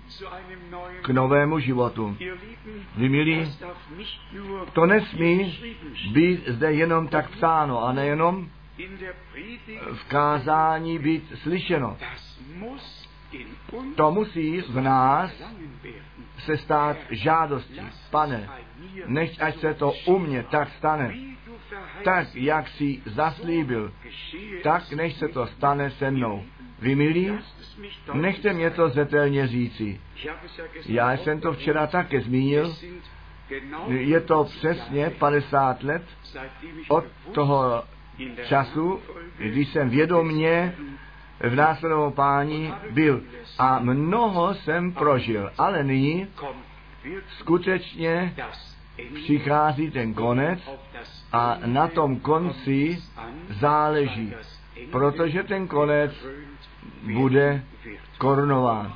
[1.03, 2.17] k novému životu.
[2.97, 3.53] Vy milí,
[4.73, 5.59] to nesmí
[6.13, 8.49] být zde jenom tak psáno a nejenom
[9.93, 11.97] v kázání být slyšeno.
[13.95, 15.31] To musí v nás
[16.39, 17.81] se stát žádostí.
[18.11, 18.49] Pane,
[19.07, 21.15] nech ať se to u mě tak stane.
[22.05, 23.93] Tak, jak jsi zaslíbil,
[24.63, 26.45] tak nech se to stane se mnou.
[26.83, 27.33] Vy milí,
[28.13, 30.01] nechte mě to zetelně říci.
[30.87, 32.77] Já jsem to včera také zmínil.
[33.89, 36.03] Je to přesně 50 let
[36.89, 37.85] od toho
[38.45, 39.01] času,
[39.39, 40.75] když jsem vědomně
[41.41, 43.23] v následovou pání byl.
[43.59, 46.29] A mnoho jsem prožil, ale nyní
[47.29, 48.35] skutečně
[49.15, 50.61] přichází ten konec
[51.33, 52.99] a na tom konci
[53.61, 54.35] záleží,
[54.91, 56.13] protože ten konec
[57.03, 57.65] bude
[58.19, 58.95] korunován.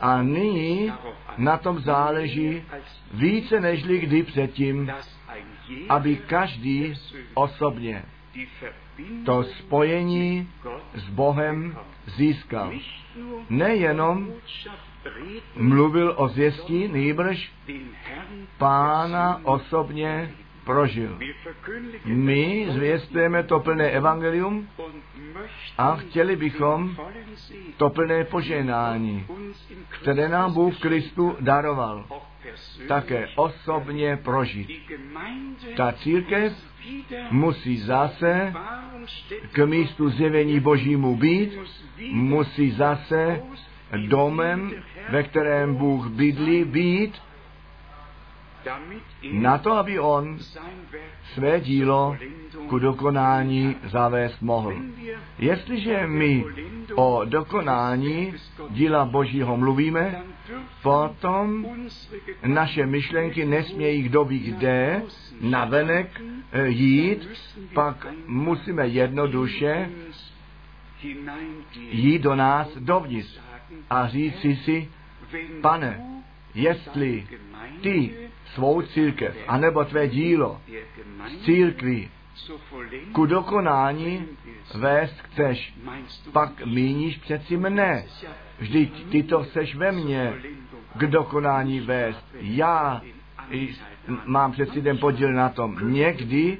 [0.00, 0.92] A nyní
[1.38, 2.62] na tom záleží
[3.14, 4.92] více nežli kdy předtím,
[5.88, 6.94] aby každý
[7.34, 8.02] osobně
[9.24, 10.48] to spojení
[10.94, 11.76] s Bohem
[12.06, 12.72] získal.
[13.48, 14.32] Nejenom
[15.56, 17.52] mluvil o zvěstí, nýbrž
[18.58, 20.34] pána osobně
[20.64, 21.18] prožil.
[22.04, 24.68] My zvěstujeme to plné evangelium
[25.78, 26.96] a chtěli bychom
[27.76, 29.26] to plné poženání,
[29.88, 32.04] které nám Bůh Kristu daroval,
[32.88, 34.70] také osobně prožít.
[35.76, 36.52] Ta církev
[37.30, 38.54] musí zase
[39.52, 41.58] k místu zjevení Božímu být,
[42.10, 43.42] musí zase
[44.06, 44.74] domem,
[45.10, 47.22] ve kterém Bůh bydlí, být,
[49.32, 50.38] na to, aby on
[51.34, 52.16] své dílo
[52.68, 54.74] ku dokonání zavést mohl.
[55.38, 56.44] Jestliže my
[56.94, 58.34] o dokonání
[58.70, 60.22] díla Božího mluvíme,
[60.82, 61.66] potom
[62.46, 65.02] naše myšlenky nesmějí kdo ví kde
[65.40, 66.20] navenek
[66.52, 67.28] eh, jít,
[67.74, 69.90] pak musíme jednoduše
[71.90, 73.40] jít do nás dovnitř
[73.90, 74.88] a říci si,
[75.60, 76.22] pane,
[76.54, 77.26] jestli
[77.80, 78.14] ty
[78.54, 80.60] svou církev, anebo tvé dílo
[81.28, 82.10] z církví
[83.12, 84.26] ku dokonání
[84.74, 85.74] vést chceš,
[86.32, 88.04] pak míníš přeci mne.
[88.58, 90.32] Vždyť ty to chceš ve mně
[90.94, 92.26] k dokonání vést.
[92.40, 93.02] Já
[94.24, 95.92] mám přeci ten podíl na tom.
[95.92, 96.58] Někdy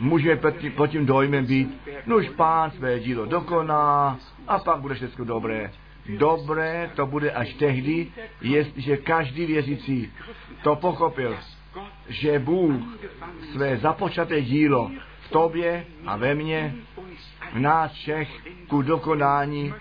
[0.00, 0.40] může
[0.76, 5.70] pod tím dojmem být, nož pán své dílo dokoná a pak bude všechno dobré.
[6.08, 8.06] Dobré to bude až tehdy,
[8.40, 10.12] jestliže každý věřící
[10.62, 11.36] to pochopil,
[12.08, 12.74] že Bůh
[13.52, 14.90] své započaté dílo
[15.20, 16.74] v tobě a ve mně,
[17.52, 18.28] v nás všech
[18.68, 19.74] ku dokonání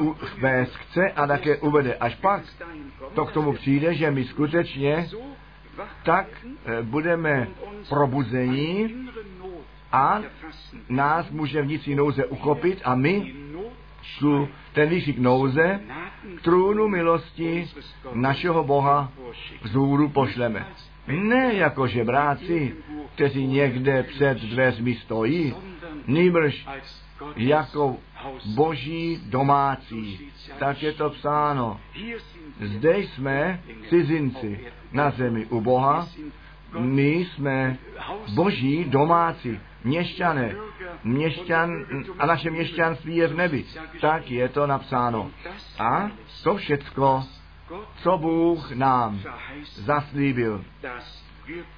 [0.00, 1.94] uh, vést chce a také uvede.
[1.94, 2.42] Až pak
[3.14, 5.08] to k tomu přijde, že my skutečně
[6.04, 6.52] tak uh,
[6.82, 7.48] budeme
[7.88, 8.94] probuzení
[9.92, 10.22] a
[10.88, 13.34] nás může vnitřní nouze uchopit a my
[14.18, 15.80] tu ten výšik nouze
[16.36, 17.68] k trůnu milosti
[18.12, 19.12] našeho Boha
[19.62, 20.66] vzhůru pošleme.
[21.06, 22.76] Ne jako žebráci,
[23.14, 25.54] kteří někde před dveřmi stojí,
[26.06, 26.66] nýbrž
[27.36, 27.96] jako
[28.54, 30.30] boží domácí.
[30.58, 31.80] Tak je to psáno.
[32.60, 34.60] Zde jsme cizinci
[34.92, 36.08] na zemi u Boha,
[36.78, 37.78] my jsme
[38.34, 40.54] boží domácí měšťané,
[41.04, 41.70] měšťan,
[42.18, 43.64] a naše měšťanství je v nebi.
[44.00, 45.30] Tak je to napsáno.
[45.78, 46.10] A
[46.42, 47.24] to všecko,
[48.02, 49.20] co Bůh nám
[49.74, 50.64] zaslíbil,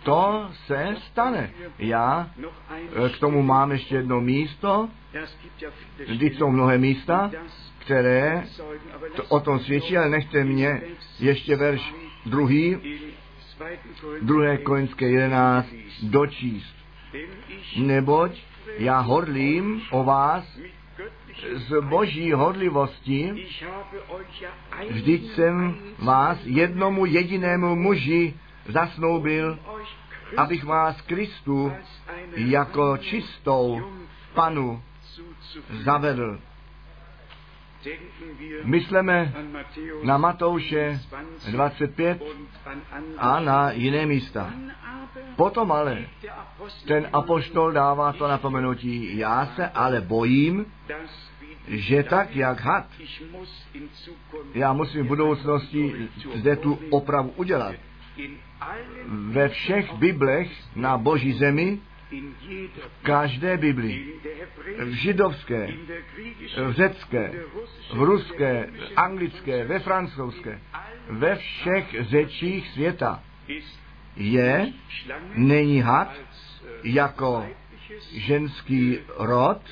[0.02, 1.50] to se stane.
[1.78, 4.88] Já eh, k tomu mám ještě jedno místo,
[6.09, 7.30] vždyť jsou mnohé místa,
[7.78, 8.44] které
[9.16, 10.80] to, o tom svědčí, ale nechte mě
[11.20, 11.94] ještě verš
[12.26, 12.76] druhý,
[14.22, 15.66] druhé koňské 11
[16.02, 16.78] dočíst
[17.76, 18.32] neboť
[18.78, 20.59] já hodlím o vás
[21.54, 23.46] z boží hodlivosti,
[24.90, 28.34] vždyť jsem vás jednomu jedinému muži
[28.68, 29.59] zasnoubil,
[30.36, 31.72] abych vás Kristu
[32.36, 33.82] jako čistou
[34.34, 34.82] panu
[35.70, 36.38] zavedl.
[38.64, 39.34] Myslíme
[40.02, 41.00] na Matouše
[41.50, 42.22] 25
[43.18, 44.52] a na jiné místa.
[45.36, 46.06] Potom ale
[46.86, 50.66] ten apoštol dává to napomenutí, já se ale bojím,
[51.68, 52.86] že tak, jak had,
[54.54, 57.74] já musím v budoucnosti zde tu opravu udělat.
[59.06, 61.80] Ve všech Biblech na boží zemi
[62.11, 64.20] v každé Biblii,
[64.78, 65.68] v židovské,
[66.56, 67.32] v řecké,
[67.94, 70.61] v ruské, v anglické, ve francouzské,
[71.11, 73.22] ve všech řečích světa
[74.16, 74.72] je,
[75.34, 76.12] není had
[76.82, 77.46] jako
[78.12, 79.62] ženský rod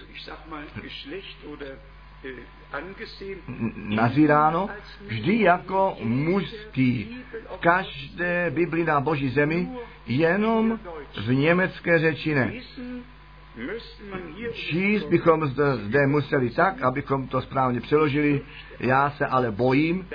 [3.75, 4.69] nazíráno
[5.07, 7.19] vždy jako mužský.
[7.57, 9.69] V každé Bibli na boží zemi
[10.07, 10.81] jenom
[11.27, 12.53] v německé řeči ne.
[14.53, 18.41] Číst bychom zde, zde museli tak, abychom to správně přeložili.
[18.81, 20.09] Já se ale bojím,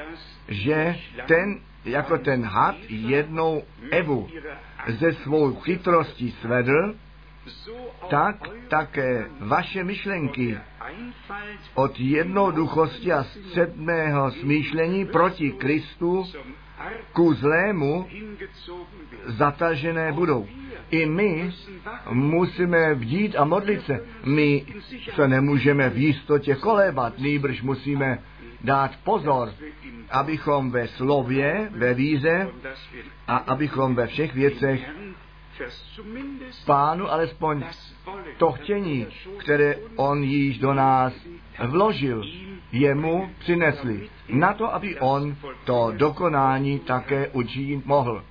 [0.47, 0.95] že
[1.27, 4.29] ten, jako ten had jednou Evu
[4.87, 6.95] ze svou chytrostí svedl,
[8.09, 8.35] tak
[8.67, 10.57] také vaše myšlenky
[11.73, 16.25] od jednoduchosti a středného smýšlení proti Kristu
[17.13, 18.07] ku zlému
[19.25, 20.47] zatažené budou.
[20.91, 21.51] I my
[22.09, 24.05] musíme vdít a modlit se.
[24.25, 24.65] My
[25.15, 28.19] se nemůžeme v jistotě kolébat, nýbrž musíme
[28.61, 29.53] dát pozor,
[30.09, 32.49] abychom ve slově, ve víze
[33.27, 34.89] a abychom ve všech věcech
[36.65, 37.63] pánu alespoň
[38.37, 41.13] to chtění, které on již do nás
[41.67, 42.23] vložil,
[42.71, 45.35] jemu přinesli, na to, aby on
[45.65, 48.23] to dokonání také učinit mohl.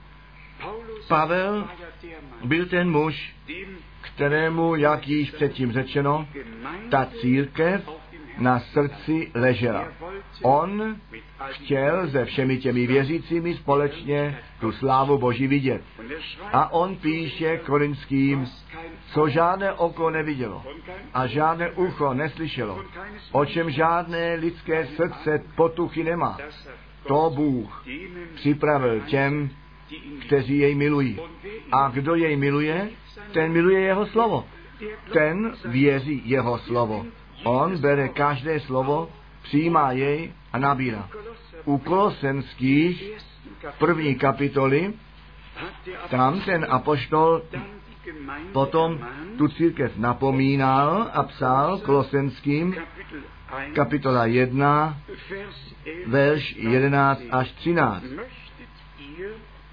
[1.09, 1.69] Pavel
[2.45, 3.35] byl ten muž,
[4.01, 6.29] kterému, jak již předtím řečeno,
[6.91, 8.00] ta církev
[8.41, 9.89] na srdci ležela.
[10.43, 10.97] On
[11.49, 15.83] chtěl se všemi těmi věřícími společně tu slávu Boží vidět.
[16.53, 18.47] A on píše korinským,
[19.13, 20.65] co žádné oko nevidělo
[21.15, 22.85] a žádné ucho neslyšelo,
[23.33, 26.39] o čem žádné lidské srdce potuchy nemá.
[27.07, 27.87] To Bůh
[28.35, 29.51] připravil těm,
[30.27, 31.19] kteří jej milují.
[31.73, 32.89] A kdo jej miluje,
[33.33, 34.45] ten miluje jeho slovo.
[35.13, 37.07] Ten věří jeho slovo.
[37.45, 39.11] On bere každé slovo,
[39.43, 41.09] přijímá jej a nabírá.
[41.65, 43.13] U Kolosenských
[43.79, 44.93] první kapitoly,
[46.11, 47.43] tam ten apoštol
[48.53, 48.99] potom
[49.39, 52.77] tu církev napomínal a psal Kolosenským
[53.75, 54.97] kapitola 1,
[56.07, 58.05] verš 11 až 13.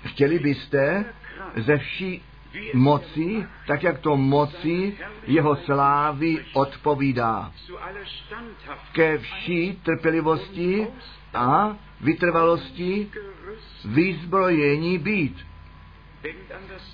[0.06, 1.06] Chtěli byste
[1.56, 2.24] ze vší
[2.74, 4.98] moci, tak jak to moci
[5.28, 7.52] jeho slávy odpovídá.
[8.92, 10.88] Ke vší trpělivosti
[11.34, 13.12] a vytrvalosti
[13.86, 15.48] vyzbrojení být.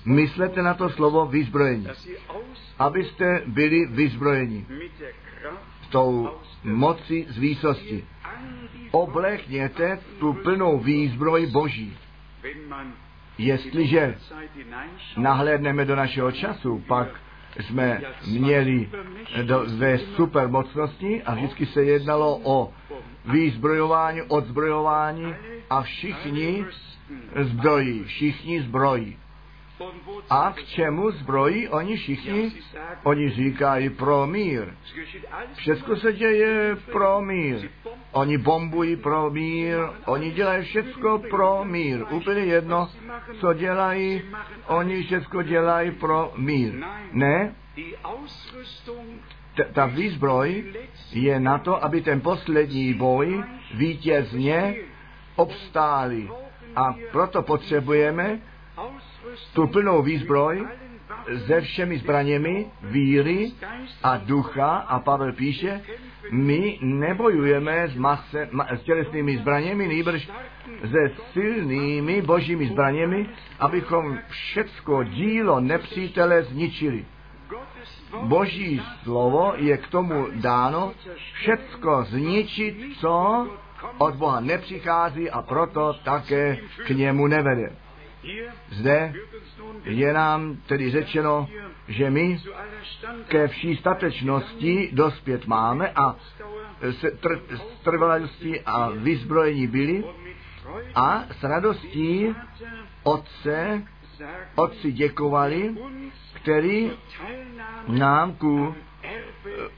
[0.04, 1.86] Myslete na to slovo vyzbrojení.
[2.78, 4.66] Abyste byli vyzbrojeni
[5.90, 6.30] tou
[6.64, 8.04] moci z výsosti.
[8.90, 11.96] Oblechněte tu plnou výzbroj Boží.
[13.38, 14.14] Jestliže
[15.16, 17.08] nahlédneme do našeho času, pak
[17.60, 18.90] jsme měli
[19.42, 22.72] do, ve supermocnosti a vždycky se jednalo o
[23.24, 25.34] výzbrojování, odzbrojování
[25.70, 26.64] a všichni
[27.42, 29.16] zbrojí, všichni zbrojí.
[30.30, 32.52] A k čemu zbrojí oni všichni?
[33.02, 34.74] Oni říkají pro mír.
[35.54, 37.70] Všechno se děje pro mír.
[38.12, 42.04] Oni bombují pro mír, oni dělají všechno pro mír.
[42.10, 42.90] Úplně jedno,
[43.40, 44.22] co dělají,
[44.66, 46.72] oni všechno dělají pro mír.
[47.12, 47.54] Ne,
[49.54, 50.74] T- ta výzbroj
[51.12, 53.44] je na to, aby ten poslední boj
[53.74, 54.76] vítězně
[55.36, 56.28] obstáli.
[56.76, 58.40] A proto potřebujeme
[59.54, 60.66] tu plnou výzbroj
[61.46, 63.52] se všemi zbraněmi víry
[64.02, 65.80] a ducha a Pavel píše,
[66.30, 70.30] my nebojujeme s, mase, ma, s tělesnými zbraněmi, nejbrž
[70.90, 73.26] se silnými božími zbraněmi,
[73.60, 77.04] abychom všecko dílo nepřítele zničili.
[78.22, 80.92] Boží slovo je k tomu dáno
[81.32, 83.46] všecko zničit, co
[83.98, 87.83] od Boha nepřichází a proto také k němu nevede.
[88.70, 89.14] Zde
[89.84, 91.48] je nám tedy řečeno,
[91.88, 92.40] že my
[93.28, 96.16] ke vší statečnosti dospět máme a
[96.80, 97.04] s
[97.82, 100.04] trvalostí a vyzbrojení byli
[100.94, 102.34] a s radostí
[103.02, 103.82] Otce,
[104.54, 105.74] Otci děkovali,
[106.32, 106.90] který
[107.88, 108.74] nám ku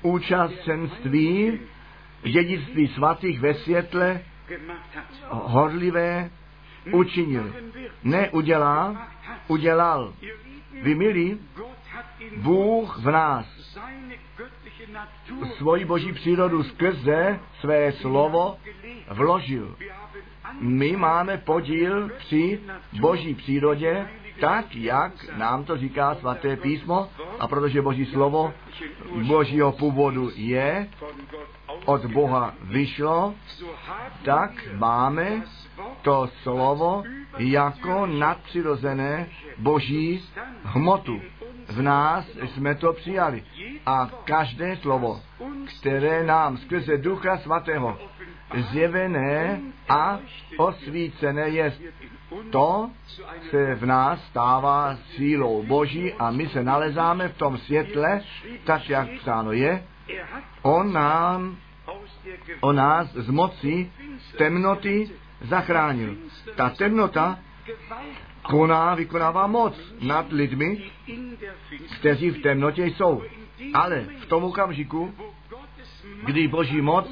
[0.03, 1.61] účastenství
[2.23, 4.21] dědictví svatých ve světle
[5.31, 6.31] horlivé
[6.93, 7.55] učinil.
[8.03, 9.09] Ne udělá,
[9.49, 10.13] udělal.
[10.83, 11.41] Vy milí,
[12.37, 13.47] Bůh v nás
[15.57, 18.57] svoji boží přírodu skrze své slovo
[19.11, 19.77] vložil.
[20.61, 22.61] My máme podíl při
[23.01, 24.09] boží přírodě,
[24.41, 27.09] tak, jak nám to říká svaté písmo,
[27.39, 28.55] a protože boží slovo
[29.27, 30.89] božího původu je,
[31.85, 33.35] od Boha vyšlo,
[34.25, 35.43] tak máme
[36.03, 37.03] to slovo
[37.39, 39.27] jako nadpřirozené
[39.59, 40.25] boží
[40.63, 41.21] hmotu.
[41.69, 43.45] V nás jsme to přijali.
[43.87, 45.21] A každé slovo,
[45.81, 47.99] které nám skrze Ducha Svatého
[48.55, 50.19] zjevené a
[50.57, 51.73] osvícené je,
[52.51, 52.91] to
[53.51, 58.21] se v nás stává sílou Boží a my se nalezáme v tom světle,
[58.65, 59.83] tak jak psáno je.
[60.63, 61.57] On nám,
[62.61, 63.91] o nás z moci
[64.39, 65.11] temnoty
[65.49, 66.17] zachránil.
[66.57, 67.39] Ta temnota
[68.43, 70.83] koná, vykonává moc nad lidmi,
[71.99, 73.23] kteří v temnotě jsou.
[73.75, 75.15] Ale v tom okamžiku,
[76.25, 77.11] kdy Boží moc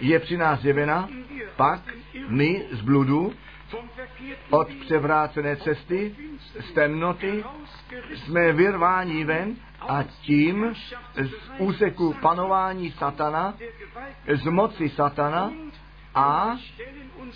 [0.00, 1.08] je při nás zjevena,
[1.56, 1.80] pak
[2.28, 3.32] my z bludu
[4.50, 6.16] od převrácené cesty,
[6.60, 7.44] z temnoty,
[8.14, 10.74] jsme vyrváni ven a tím
[11.22, 13.54] z úseku panování satana,
[14.34, 15.50] z moci satana
[16.14, 16.56] a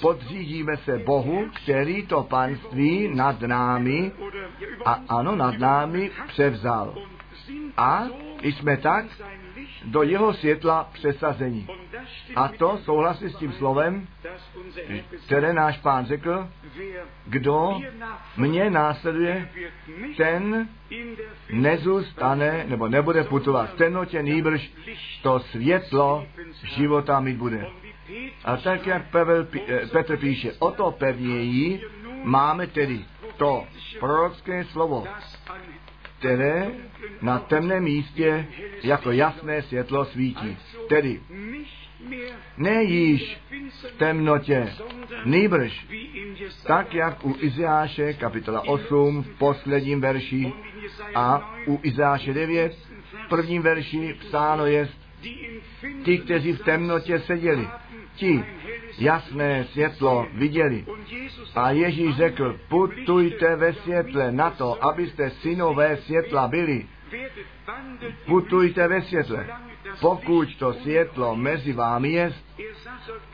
[0.00, 4.12] podřídíme se Bohu, který to panství nad námi
[4.84, 6.94] a ano, nad námi převzal.
[7.76, 8.04] A
[8.42, 9.04] jsme tak
[9.84, 11.68] do jeho světla přesazení.
[12.36, 14.06] A to souhlasí s tím slovem,
[15.26, 16.48] které náš pán řekl,
[17.26, 17.80] kdo
[18.36, 19.48] mě následuje,
[20.16, 20.68] ten
[21.50, 24.72] nezůstane nebo nebude putovat v temnotě, nýbrž
[25.22, 26.26] to světlo
[26.62, 27.66] života mít bude.
[28.44, 31.80] A tak, jak Pavel, eh, Petr píše, o to pevněji
[32.24, 33.04] máme tedy
[33.36, 33.64] to
[34.00, 35.06] prorocké slovo,
[36.18, 36.70] které
[37.22, 38.46] na temném místě
[38.82, 40.56] jako jasné světlo svítí.
[40.88, 41.20] Tedy
[42.56, 43.38] ne již
[43.68, 44.72] v temnotě,
[45.24, 45.86] nýbrž,
[46.66, 50.52] tak jak u Izáše kapitola 8 v posledním verši
[51.14, 52.72] a u Izáše 9
[53.24, 54.88] v prvním verši psáno je,
[56.04, 57.68] ti, kteří v temnotě seděli,
[58.16, 58.44] ti
[58.98, 60.84] jasné světlo viděli.
[61.54, 66.86] A Ježíš řekl, putujte ve světle na to, abyste synové světla byli.
[68.26, 69.46] Putujte ve světle.
[70.00, 72.32] Pokud to světlo mezi vámi je,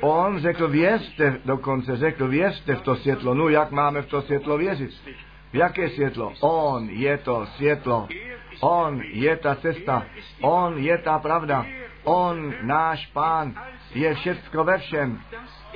[0.01, 3.35] on řekl, věřte, dokonce řekl, věřte v to světlo.
[3.35, 4.91] No, jak máme v to světlo věřit?
[5.53, 6.33] V jaké světlo?
[6.41, 8.09] On je to světlo.
[8.61, 10.07] On je ta cesta.
[10.41, 11.67] On je ta pravda.
[12.05, 13.55] On, náš pán,
[13.95, 15.21] je všecko ve všem.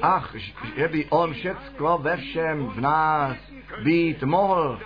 [0.03, 0.35] Ach,
[0.77, 3.37] že by on všecko ve všem v nás
[3.85, 4.81] být mohl,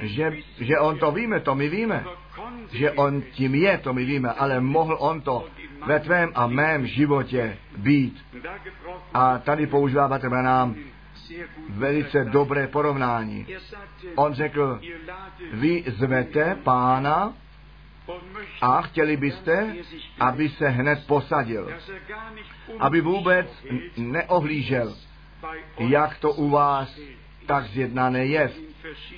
[0.00, 2.04] že, že on to víme, to my víme,
[2.72, 5.46] že on tím je, to my víme, ale mohl on to
[5.86, 8.24] ve tvém a mém životě být.
[9.14, 10.74] A tady používá nám
[11.68, 13.46] velice dobré porovnání.
[14.14, 14.80] On řekl,
[15.52, 17.34] vy zvete pána
[18.60, 19.76] a chtěli byste,
[20.20, 21.72] aby se hned posadil,
[22.78, 23.64] aby vůbec
[23.96, 24.96] neohlížel,
[25.78, 26.98] jak to u vás
[27.46, 28.50] tak zjednané je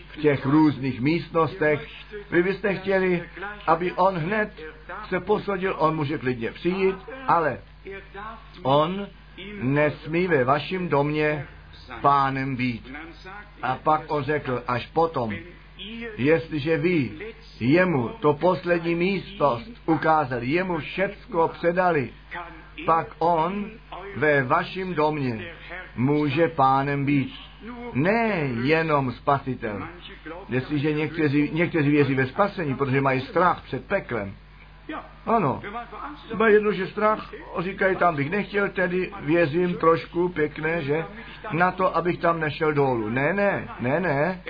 [0.08, 1.88] v těch různých místnostech.
[2.30, 3.28] Vy byste chtěli,
[3.66, 4.62] aby on hned
[5.08, 6.96] se posadil, on může klidně přijít,
[7.28, 7.58] ale
[8.62, 9.06] on
[9.62, 11.46] nesmí ve vašem domě
[12.00, 12.92] pánem být.
[13.62, 15.34] A pak on řekl, až potom,
[16.16, 17.10] jestliže vy
[17.60, 22.10] jemu to poslední místo ukázali, jemu všecko předali,
[22.86, 23.70] pak on
[24.16, 25.52] ve vašem domě
[25.96, 27.34] může pánem být.
[27.92, 29.88] Ne jenom spasitel.
[30.48, 34.34] Jestliže někteří, někteří věří ve spasení, protože mají strach před peklem,
[35.26, 35.62] ano,
[36.24, 41.04] třeba jedno, že strach, říkají, tam bych nechtěl, tedy věřím trošku pěkné, že
[41.52, 43.08] na to, abych tam nešel dolů.
[43.08, 44.42] Ne, ne, ne, ne.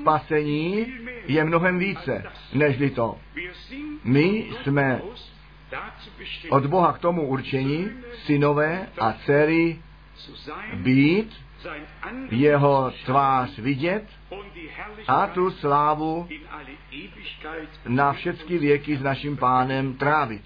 [0.00, 0.94] Spasení
[1.26, 3.18] je mnohem více, nežli to.
[4.04, 5.00] My jsme
[6.50, 7.90] od Boha k tomu určení
[8.26, 9.78] synové a dcery
[10.74, 11.44] být,
[12.30, 14.04] jeho tvář vidět
[15.08, 16.28] a tu slávu
[17.88, 20.42] na všechny věky s naším pánem trávit.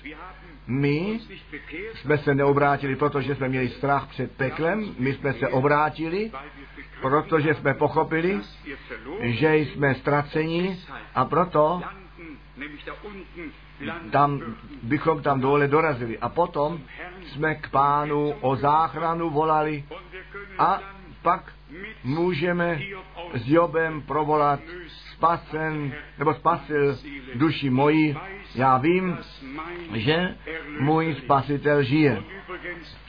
[0.66, 1.20] My
[1.94, 6.32] jsme se neobrátili, protože jsme měli strach před peklem, my jsme se obrátili,
[7.00, 8.40] protože jsme pochopili,
[9.20, 10.78] že jsme ztraceni
[11.14, 11.82] a proto
[14.10, 14.40] tam
[14.82, 16.18] bychom tam dole dorazili.
[16.18, 16.80] A potom
[17.22, 19.84] jsme k pánu o záchranu volali
[20.58, 20.80] a
[21.22, 21.52] pak
[22.04, 22.80] můžeme
[23.34, 24.60] s Jobem provolat
[25.12, 26.98] spasen, nebo spasil
[27.34, 28.16] duši moji.
[28.54, 29.18] Já vím,
[29.94, 30.34] že
[30.80, 32.22] můj spasitel žije.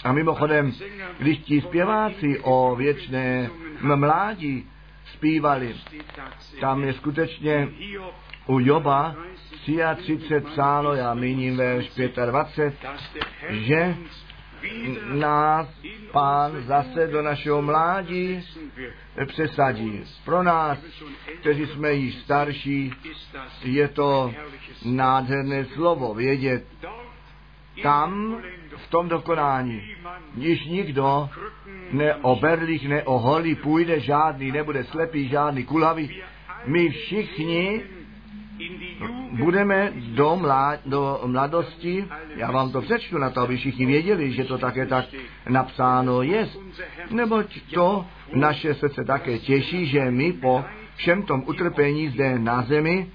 [0.03, 0.71] A mimochodem,
[1.19, 3.49] když ti zpěváci o věčné
[3.95, 4.65] mládí
[5.13, 5.75] zpívali,
[6.59, 7.67] tam je skutečně
[8.47, 9.15] u Joba
[9.95, 11.91] 33 psáno, já míním verš
[12.25, 12.89] 25,
[13.49, 13.95] že
[15.13, 15.67] nás
[16.11, 18.43] pán zase do našeho mládí
[19.25, 20.03] přesadí.
[20.25, 20.77] Pro nás,
[21.39, 22.93] kteří jsme již starší,
[23.63, 24.33] je to
[24.85, 26.65] nádherné slovo vědět.
[27.83, 28.41] Tam,
[28.77, 29.95] v tom dokonání,
[30.35, 31.29] již nikdo
[31.91, 36.21] ne o berlích, ne o holí půjde žádný, nebude slepý, žádný kulavý.
[36.65, 37.83] My všichni
[39.31, 42.05] budeme do, mlá, do mladosti,
[42.35, 45.05] já vám to přečtu na to, aby všichni věděli, že to také tak
[45.49, 46.49] napsáno je,
[47.09, 53.09] neboť to naše srdce také těší, že my po všem tom utrpení zde na zemi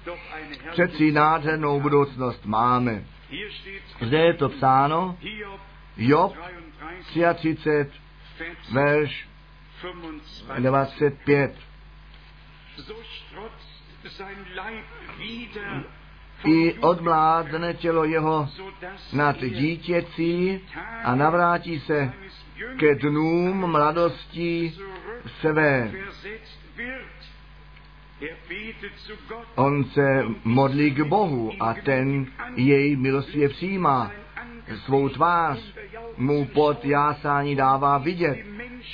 [0.71, 3.03] přeci nádhernou budoucnost máme.
[4.01, 5.17] Zde je to psáno,
[5.97, 6.33] Job
[7.35, 7.91] 33,
[8.71, 9.27] verš
[10.59, 11.55] 25
[16.45, 18.49] i odmládne tělo jeho
[19.13, 20.61] nad dítěcí
[21.03, 22.13] a navrátí se
[22.79, 24.73] ke dnům mladosti
[25.39, 25.91] své.
[29.55, 34.11] On se modlí k Bohu a ten jej milostivě přijímá.
[34.85, 35.59] Svou tvář
[36.17, 38.37] mu pod jásání dává vidět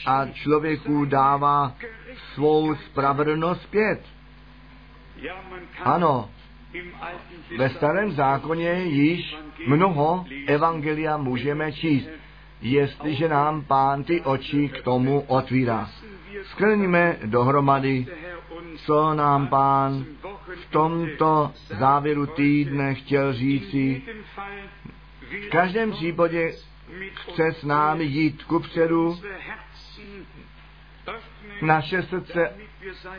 [0.05, 1.75] a člověku dává
[2.33, 4.01] svou spravedlnost zpět.
[5.83, 6.29] Ano,
[7.57, 9.35] ve starém zákoně již
[9.67, 12.09] mnoho evangelia můžeme číst,
[12.61, 15.89] jestliže nám pán ty oči k tomu otvírá.
[16.43, 18.07] Skrníme dohromady,
[18.75, 20.05] co nám pán
[20.55, 24.01] v tomto závěru týdne chtěl říci.
[25.47, 26.51] V každém případě
[27.13, 29.19] chce s námi jít kupředu,
[31.61, 32.53] naše srdce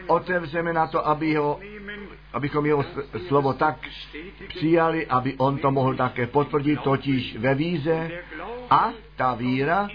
[0.06, 1.60] otevřeme na to, aby ho,
[2.32, 2.84] abychom jeho
[3.28, 3.76] slovo tak
[4.48, 8.10] přijali, aby on to mohl také potvrdit, totiž ve víze.
[8.70, 9.88] A ta víra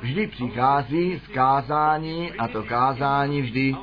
[0.00, 3.76] vždy přichází z kázání a to kázání vždy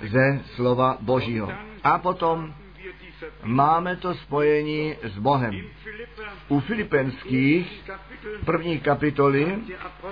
[0.00, 1.52] ze slova Božího.
[1.84, 2.54] A potom
[3.42, 5.60] máme to spojení s Bohem.
[6.48, 7.90] U Filipenských
[8.44, 9.58] první kapitoly,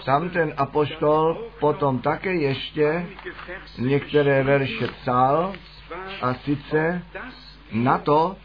[0.05, 3.07] tam ten apoštol potom také ještě
[3.79, 5.53] některé verše psal,
[6.23, 7.03] a sice
[7.73, 8.37] na to,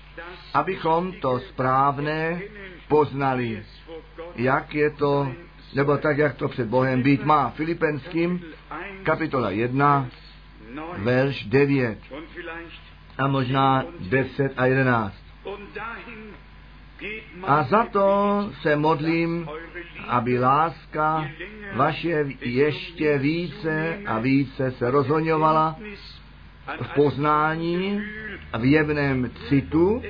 [0.53, 2.41] abychom to správné
[2.87, 3.63] poznali,
[4.35, 5.31] jak je to,
[5.73, 7.49] nebo tak, jak to před Bohem být má.
[7.49, 8.43] Filipenským
[9.03, 10.09] kapitola 1,
[10.97, 11.99] verš 9
[13.19, 15.13] a možná 10 a 11.
[17.43, 19.49] A za to se modlím,
[20.07, 21.27] aby láska
[21.75, 25.79] vaše ještě více a více se rozhoňovala
[26.81, 28.01] v poznání
[28.53, 30.03] a v jevném citu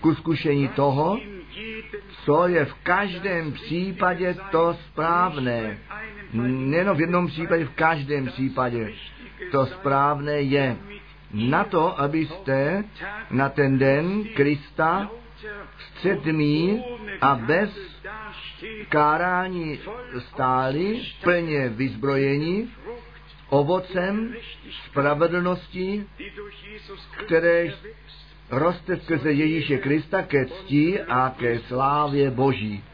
[0.00, 1.18] ku zkušení toho,
[2.24, 5.78] co je v každém případě to správné.
[6.32, 8.92] Nejen v jednom případě, v každém případě.
[9.50, 10.76] To správné je
[11.32, 12.84] na to, abyste
[13.30, 15.10] na ten den Krista
[15.90, 16.84] středmí
[17.20, 17.70] a bez
[18.88, 19.80] kárání
[20.18, 22.68] stáli plně vyzbrojeni
[23.48, 24.34] ovocem
[24.86, 26.06] spravedlnosti,
[27.26, 27.72] které
[28.50, 32.84] roste skrze Ježíše Krista ke cti a ke slávě Boží.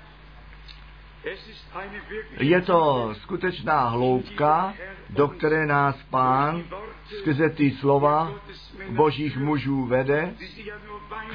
[2.39, 4.75] Je to skutečná hloubka,
[5.11, 6.65] do které nás Pán
[7.07, 8.33] skrze ty slova
[8.89, 10.35] božích mužů vede,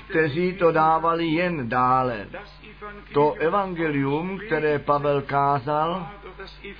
[0.09, 2.27] kteří to dávali jen dále.
[3.13, 6.07] To evangelium, které Pavel kázal,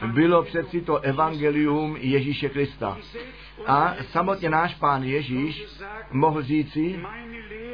[0.05, 2.97] bylo přeci to evangelium Ježíše Krista.
[3.67, 5.65] A samotně náš pán Ježíš
[6.11, 6.99] mohl říci,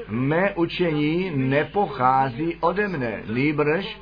[0.07, 3.99] mé učení nepochází ode mne, nýbrž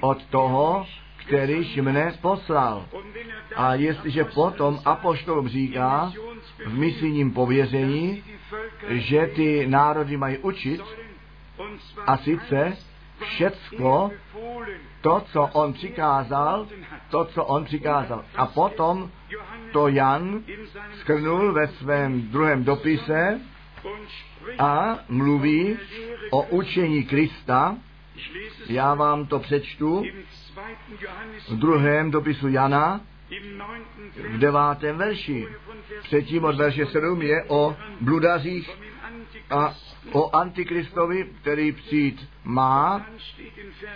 [0.00, 0.86] od toho,
[1.16, 2.84] kterýž mne poslal.
[3.56, 6.12] A jestliže potom apoštolům říká
[6.66, 8.24] v misijním pověření,
[8.88, 10.82] že ty národy mají učit,
[12.06, 12.76] a sice
[13.20, 14.10] všecko
[15.00, 16.66] to, co on přikázal,
[17.10, 18.24] to, co on přikázal.
[18.36, 19.10] A potom
[19.72, 20.42] to Jan
[21.00, 23.40] skrnul ve svém druhém dopise
[24.58, 25.78] a mluví
[26.30, 27.76] o učení Krista.
[28.68, 30.04] Já vám to přečtu
[31.48, 33.00] v druhém dopisu Jana,
[34.16, 35.48] v devátém verši.
[36.02, 38.70] Předtím od verše 7 je o bludařích
[39.50, 39.74] a
[40.12, 43.06] o Antikristovi, který přijít má.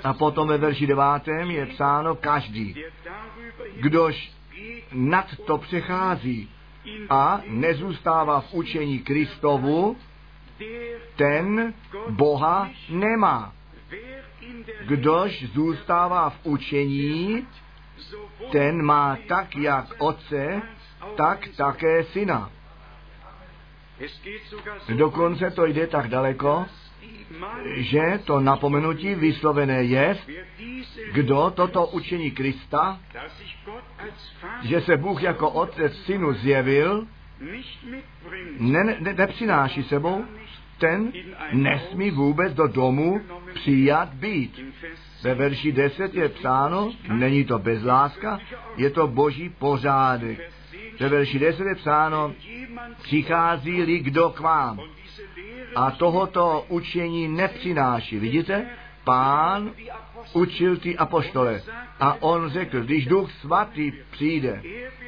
[0.04, 2.84] A potom ve verši devátém je psáno každý,
[3.80, 4.32] kdož
[4.92, 6.50] nad to přechází
[7.10, 9.96] a nezůstává v učení Kristovu,
[11.16, 11.74] ten
[12.10, 13.52] Boha nemá.
[14.86, 17.46] Kdož zůstává v učení,
[18.52, 20.62] ten má tak jak otce,
[21.16, 22.50] tak také syna.
[24.94, 26.66] Dokonce to jde tak daleko,
[27.76, 30.18] že to napomenutí vyslovené je,
[31.12, 33.00] kdo toto učení Krista,
[34.62, 37.06] že se Bůh jako otec synu zjevil,
[38.58, 40.24] ne, ne, nepřináší sebou,
[40.78, 41.12] ten
[41.52, 43.20] nesmí vůbec do domu
[43.54, 44.60] přijat být.
[45.22, 48.40] Ve verši 10 je psáno, není to bezláska,
[48.76, 50.55] je to boží pořádek.
[51.00, 52.32] Ve verši 10 je psáno,
[53.02, 54.80] přichází-li kdo k vám
[55.76, 58.18] a tohoto učení nepřináší.
[58.18, 58.66] Vidíte?
[59.04, 59.70] Pán
[60.32, 61.62] učil ty apoštole
[62.00, 64.62] a on řekl, když duch svatý přijde,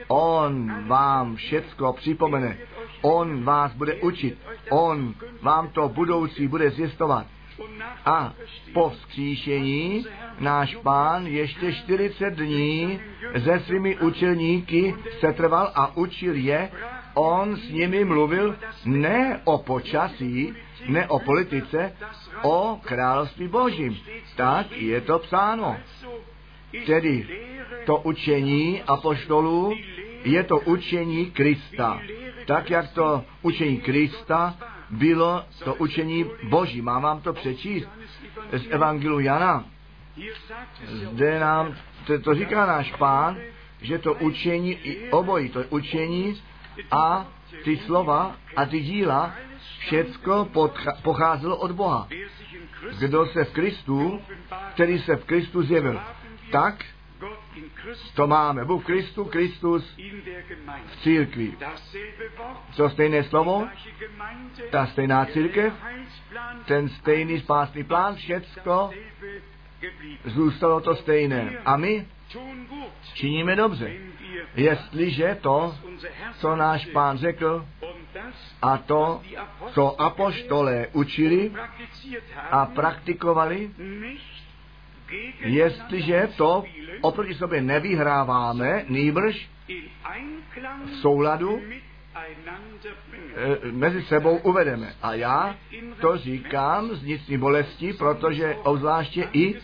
[0.08, 2.58] on vám všecko připomene,
[3.02, 4.38] on vás bude učit,
[4.70, 7.26] on vám to budoucí bude zjistovat.
[8.04, 8.32] A
[8.72, 10.06] po vzkříšení
[10.40, 13.00] náš pán ještě 40 dní
[13.44, 16.70] se svými učelníky setrval a učil je.
[17.14, 20.54] On s nimi mluvil ne o počasí,
[20.88, 21.92] ne o politice,
[22.42, 23.98] o království božím.
[24.36, 25.76] Tak je to psáno.
[26.86, 27.26] Tedy
[27.86, 29.74] to učení apoštolů
[30.24, 32.00] je to učení Krista.
[32.46, 34.56] Tak, jak to učení Krista
[34.90, 36.82] bylo to učení Boží.
[36.82, 37.88] Mám vám to přečíst
[38.52, 39.64] z Evangelu Jana.
[40.86, 41.74] Zde nám,
[42.06, 43.36] to, to říká náš pán,
[43.80, 44.78] že to učení,
[45.10, 46.42] obojí, to učení
[46.90, 47.26] a
[47.64, 49.34] ty slova a ty díla,
[49.78, 50.48] všecko
[51.02, 52.08] pocházelo od Boha.
[52.98, 54.20] Kdo se v Kristu,
[54.74, 56.00] který se v Kristu zjevil,
[56.50, 56.84] tak
[58.14, 58.64] to máme.
[58.64, 59.98] Bůh Kristu, Kristus
[60.86, 61.56] v církvi.
[62.76, 63.68] To stejné slovo,
[64.70, 65.72] ta stejná církev,
[66.64, 68.90] ten stejný spásný plán, všecko
[70.24, 71.58] zůstalo to stejné.
[71.64, 72.06] A my
[73.14, 73.92] činíme dobře.
[74.54, 75.74] Jestliže to,
[76.38, 77.66] co náš pán řekl,
[78.62, 79.22] a to,
[79.72, 81.52] co apoštolé učili
[82.50, 83.70] a praktikovali,
[85.38, 86.64] jestliže to
[87.00, 89.48] oproti sobě nevyhráváme, nýbrž
[90.84, 91.60] v souladu
[93.36, 94.94] e, mezi sebou uvedeme.
[95.02, 95.56] A já
[96.00, 99.54] to říkám z nicní bolesti, protože obzvláště i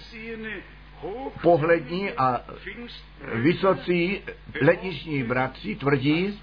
[1.43, 2.41] pohlední a
[3.35, 4.23] vysocí
[4.63, 6.41] letniční bratři tvrdí,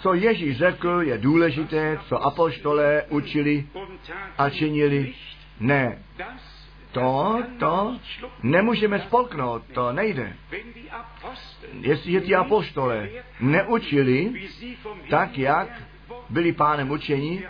[0.00, 3.66] co Ježíš řekl, je důležité, co apoštolé učili
[4.38, 5.14] a činili.
[5.60, 6.02] Ne,
[6.92, 7.98] to, to
[8.42, 10.36] nemůžeme spolknout, to nejde.
[11.80, 13.08] Jestliže ti apoštole
[13.40, 14.32] neučili
[15.10, 15.68] tak, jak
[16.30, 17.44] byli pánem učení,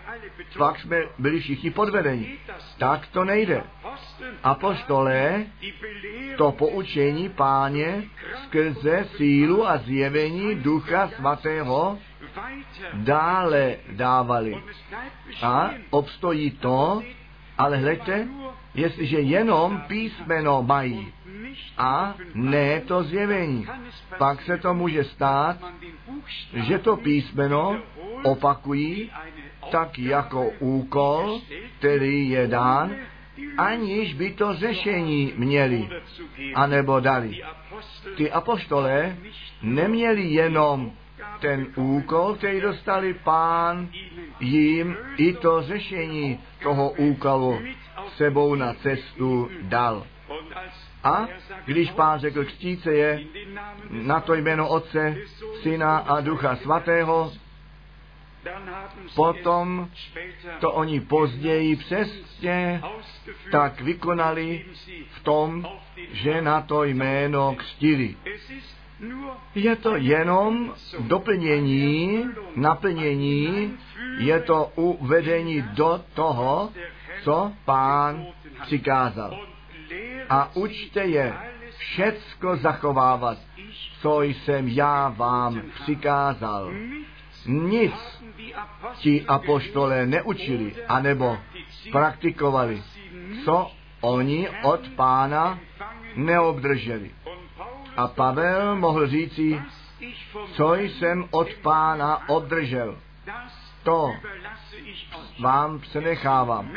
[0.58, 2.38] pak jsme byli všichni podvedeni.
[2.78, 3.62] Tak to nejde.
[4.42, 5.46] Apoštolé
[6.36, 8.04] to poučení páně
[8.44, 11.98] skrze sílu a zjevení Ducha Svatého
[12.94, 14.62] dále dávali.
[15.42, 17.02] A obstojí to,
[17.58, 18.28] ale hleďte,
[18.78, 21.12] jestliže jenom písmeno mají
[21.78, 23.66] a ne to zjevení,
[24.18, 25.56] pak se to může stát,
[26.52, 27.80] že to písmeno
[28.22, 29.10] opakují
[29.70, 31.40] tak jako úkol,
[31.78, 32.96] který je dán,
[33.56, 35.88] aniž by to řešení měli,
[36.54, 37.42] anebo dali.
[38.16, 39.16] Ty apoštolé
[39.62, 40.92] neměli jenom
[41.40, 43.88] ten úkol, který dostali pán
[44.40, 47.58] jim i to řešení toho úkolu
[48.16, 50.06] sebou na cestu dal.
[51.04, 51.28] A
[51.64, 53.20] když pán řekl, křtíce je
[53.90, 55.16] na to jméno Otce,
[55.62, 57.32] Syna a Ducha Svatého,
[59.14, 59.88] potom
[60.60, 62.82] to oni později přesně
[63.50, 64.64] tak vykonali
[65.10, 65.68] v tom,
[66.12, 68.16] že na to jméno křtili.
[69.54, 72.24] Je to jenom doplnění,
[72.56, 73.78] naplnění,
[74.18, 76.72] je to uvedení do toho,
[77.28, 78.26] co pán
[78.62, 79.38] přikázal.
[80.30, 81.34] A učte je
[81.78, 83.38] všecko zachovávat,
[84.00, 86.72] co jsem já vám přikázal.
[87.46, 87.92] Nic
[88.98, 91.38] ti apoštolé neučili, anebo
[91.92, 92.82] praktikovali,
[93.44, 93.70] co
[94.00, 95.58] oni od pána
[96.16, 97.10] neobdrželi.
[97.96, 99.62] A Pavel mohl říci,
[100.52, 102.96] co jsem od pána obdržel,
[103.82, 104.14] to
[105.40, 106.70] vám přenechávám.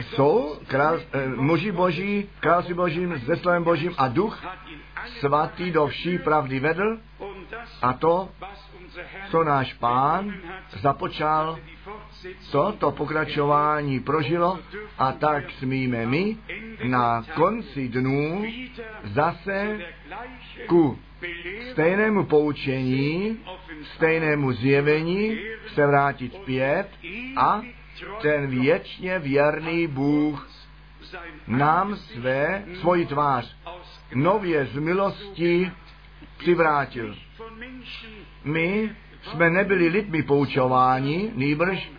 [0.00, 4.44] Jsou král, eh, muži boží, království božím, se slovem božím a duch
[5.20, 6.98] svatý do vší pravdy vedl
[7.82, 8.28] a to,
[9.30, 10.34] co náš pán
[10.80, 11.58] započal,
[12.50, 14.58] to, to pokračování prožilo
[14.98, 16.36] a tak smíme my
[16.84, 18.44] na konci dnů
[19.04, 19.78] zase
[20.66, 20.98] ku
[21.72, 23.38] stejnému poučení,
[23.94, 25.38] stejnému zjevení
[25.74, 26.88] se vrátit zpět
[27.36, 27.62] a
[28.22, 30.48] ten věčně věrný Bůh
[31.46, 33.56] nám své, svoji tvář
[34.14, 35.72] nově z milosti
[36.38, 37.16] přivrátil.
[38.44, 38.90] My
[39.22, 41.90] jsme nebyli lidmi poučováni, nýbrž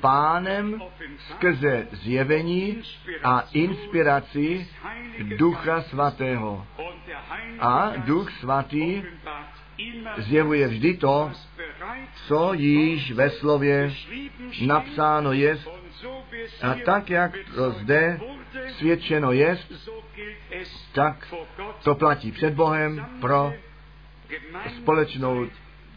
[0.00, 0.82] pánem
[1.18, 2.82] skrze zjevení
[3.22, 4.68] a inspiraci
[5.36, 6.66] Ducha Svatého.
[7.60, 9.02] A Duch Svatý
[10.18, 11.30] zjevuje vždy to,
[12.14, 13.92] co již ve slově
[14.66, 15.58] napsáno je,
[16.62, 18.20] a tak, jak to zde
[18.68, 19.58] svědčeno je,
[20.92, 21.34] tak
[21.82, 23.52] to platí před Bohem pro
[24.76, 25.46] společnou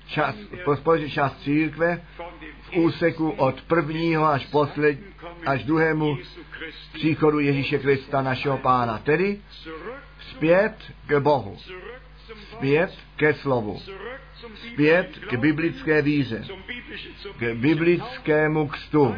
[0.07, 0.35] čas,
[0.75, 2.01] společný čas církve
[2.61, 4.97] v úseku od prvního až posled,
[5.45, 6.17] až druhému
[6.93, 8.97] příchodu Ježíše Krista, našeho pána.
[8.97, 9.41] Tedy
[10.19, 10.75] zpět
[11.07, 11.57] k Bohu,
[12.51, 13.81] zpět ke slovu,
[14.73, 16.43] zpět k biblické víře,
[17.39, 19.15] k biblickému kstu.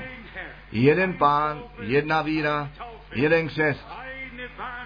[0.71, 2.71] Jeden pán, jedna víra,
[3.15, 3.87] jeden křest,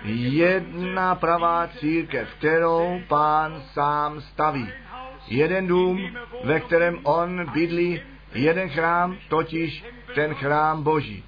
[0.03, 4.69] jedna pravá církev, kterou pán sám staví.
[5.27, 8.01] Jeden dům, ve kterém on bydlí,
[8.33, 9.85] jeden chrám, totiž
[10.15, 11.23] ten chrám Boží.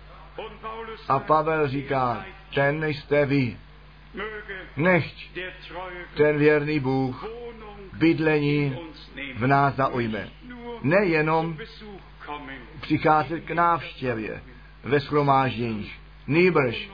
[1.07, 3.57] A Pavel říká, ten jste vy.
[4.77, 5.37] Nechť
[6.15, 7.25] ten věrný Bůh
[7.93, 8.77] bydlení
[9.35, 10.29] v nás zaujme.
[10.81, 11.57] Nejenom
[12.81, 14.41] přicházet k návštěvě
[14.83, 16.89] ve schromážděních, nýbrž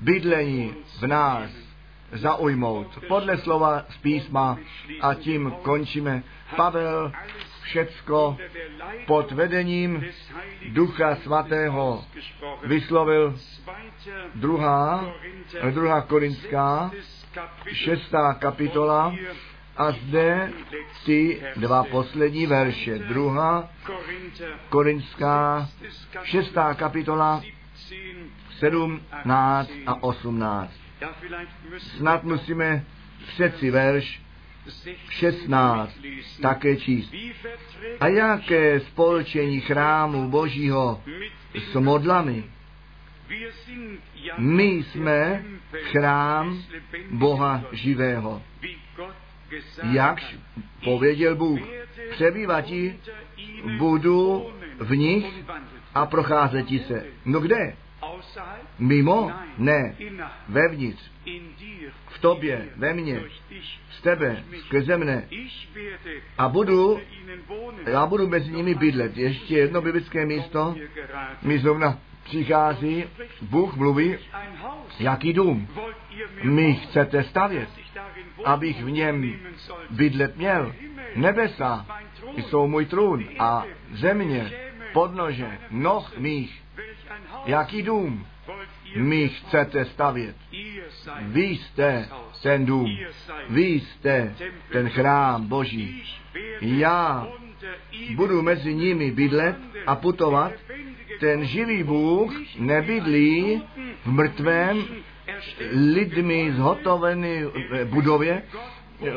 [0.00, 1.50] bydlení v nás
[2.12, 2.98] zaujmout.
[3.08, 4.58] Podle slova z písma
[5.00, 6.22] a tím končíme.
[6.56, 7.12] Pavel
[7.62, 8.36] všecko
[9.06, 10.04] pod vedením
[10.68, 12.04] Ducha Svatého
[12.64, 13.38] vyslovil
[14.34, 15.12] druhá,
[15.70, 16.90] druhá Korinská,
[17.72, 19.14] šestá kapitola
[19.76, 20.52] a zde
[21.04, 22.98] ty dva poslední verše.
[22.98, 23.68] Druhá
[24.68, 25.68] Korinská,
[26.22, 27.42] šestá kapitola,
[28.58, 30.72] 17 a 18.
[31.78, 32.84] Snad musíme
[33.26, 34.22] přeci verš
[35.10, 35.98] 16
[36.42, 37.14] také číst.
[38.00, 41.02] A jaké spolčení chrámu Božího
[41.54, 42.44] s modlami?
[44.38, 46.62] My jsme chrám
[47.10, 48.42] Boha živého.
[49.82, 50.36] Jakž
[50.84, 51.60] pověděl Bůh,
[52.10, 53.00] přebývatí
[53.78, 55.26] budu v nich
[55.94, 57.06] a procházeti se.
[57.24, 57.76] No kde?
[58.78, 59.32] Mimo?
[59.58, 59.96] Ne.
[60.48, 61.10] Vevnitř.
[62.08, 63.20] V tobě, ve mně,
[63.90, 65.28] z tebe, skrze mne.
[66.38, 67.00] A budu,
[67.86, 69.16] já budu mezi nimi bydlet.
[69.16, 70.76] Ještě jedno biblické místo.
[71.42, 73.04] Mi zrovna přichází,
[73.42, 74.16] Bůh mluví,
[74.98, 75.68] jaký dům
[76.42, 77.68] mi chcete stavět,
[78.44, 79.34] abych v něm
[79.90, 80.74] bydlet měl.
[81.16, 81.86] Nebesa
[82.36, 84.52] jsou můj trůn a země,
[84.92, 86.62] podnože, noh mých.
[87.46, 88.26] Jaký dům
[88.96, 90.36] mi chcete stavět?
[91.20, 92.08] Vy jste
[92.42, 92.98] ten dům,
[93.48, 94.34] vy jste
[94.72, 96.02] ten chrám Boží.
[96.60, 97.28] Já
[98.14, 100.52] budu mezi nimi bydlet a putovat.
[101.20, 103.62] Ten živý Bůh nebydlí
[104.04, 104.84] v mrtvém
[105.72, 107.42] lidmi zhotovené
[107.84, 108.42] budově.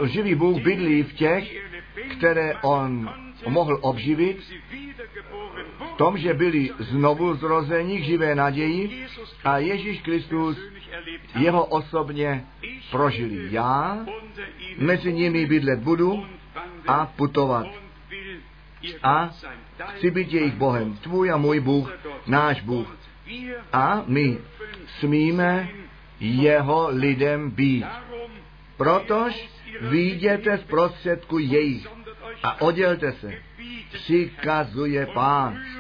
[0.06, 1.56] Živý Bůh bydlí v těch,
[2.18, 3.14] které on
[3.48, 4.38] mohl obživit,
[6.02, 9.06] tom, že byli znovu zrození k živé naději
[9.44, 10.57] a Ježíš Kristus
[11.36, 12.45] jeho osobně
[12.91, 13.53] prožili.
[13.53, 14.06] Já
[14.78, 16.26] mezi nimi bydlet budu
[16.88, 17.68] a putovat.
[19.03, 19.30] A
[19.88, 20.98] chci být jejich Bohem.
[20.98, 21.94] Tvůj a můj Bůh,
[22.28, 22.98] náš Bůh.
[23.73, 24.38] A my
[24.99, 25.69] smíme
[26.19, 27.86] jeho lidem být.
[28.78, 29.49] Protož
[29.82, 31.88] výjděte z prostředku jejich
[32.44, 33.34] a oddělte se.
[33.94, 35.70] Přikazuje pán.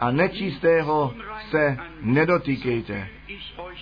[0.00, 1.14] A nečistého
[1.50, 3.08] se nedotýkejte.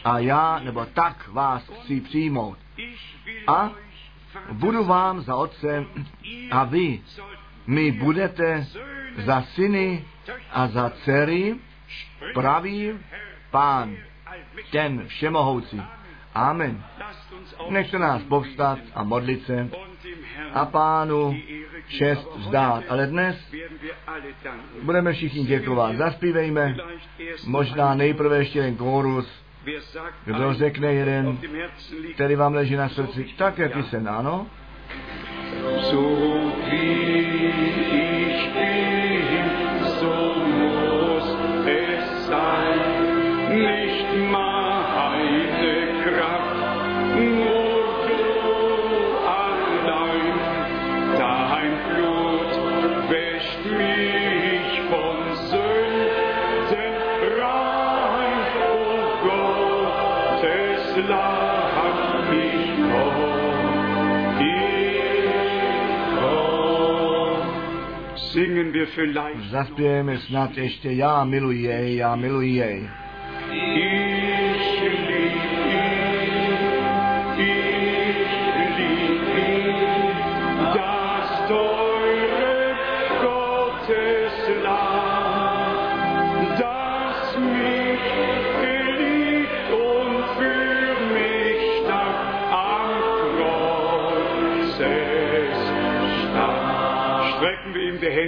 [0.04, 2.58] A já, nebo tak vás chci přijmout.
[3.46, 3.70] A
[4.52, 5.84] budu vám za otce
[6.50, 7.00] a vy
[7.66, 8.66] mi budete
[9.16, 10.04] za syny
[10.50, 11.56] a za dcery
[12.34, 12.92] pravý
[13.50, 13.96] pán,
[14.70, 15.82] ten všemohoucí.
[16.39, 16.85] Amen.
[17.70, 19.69] Nechte nás povstat a modlit se
[20.55, 21.35] a pánu
[21.89, 22.85] čest vzdát.
[22.89, 23.55] Ale dnes
[24.82, 25.97] budeme všichni děkovat.
[25.97, 26.77] Zaspívejme
[27.47, 29.44] možná nejprve ještě jeden kórus.
[30.24, 31.39] Kdo řekne jeden,
[32.15, 33.73] který vám leží na srdci, tak jak
[34.09, 34.47] ano?
[35.90, 39.44] So ich bin,
[40.01, 41.24] so muss
[41.66, 42.78] es sein,
[43.48, 44.57] nicht meine
[69.50, 72.90] Zaspějeme snad ještě Já miluji já miluji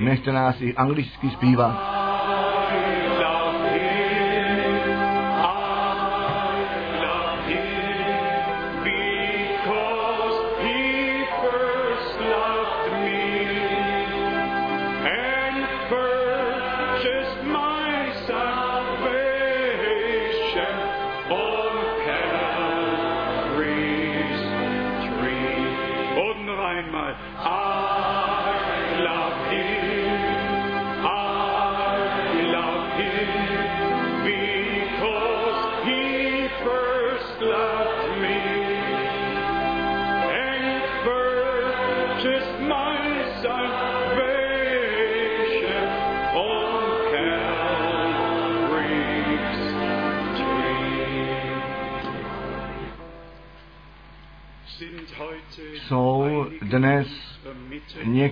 [0.00, 1.97] nechte nás i anglicky zpívat.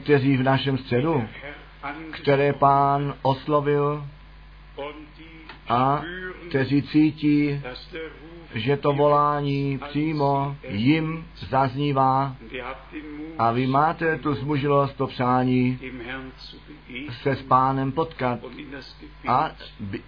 [0.08, 1.24] Někteří v našem středu,
[2.10, 4.04] které pán oslovil
[5.68, 6.02] a
[6.48, 7.60] kteří cítí,
[8.54, 12.36] že to volání přímo jim zaznívá
[13.38, 15.78] a vy máte tu zmužilost, to přání
[17.22, 18.38] se s pánem potkat
[19.28, 19.50] a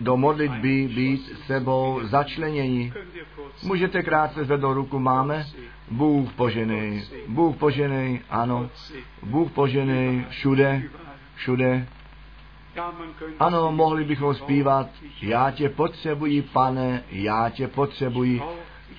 [0.00, 2.00] do modlitby být sebou
[3.36, 5.46] kurz Můžete krátce zvednout ruku, máme?
[5.90, 8.70] Bůh poženej, Bůh poženej, ano,
[9.22, 10.82] Bůh poženej všude,
[11.34, 11.86] všude.
[13.38, 14.88] Ano, mohli bychom zpívat,
[15.22, 18.42] já tě potřebuji, pane, já tě potřebuji,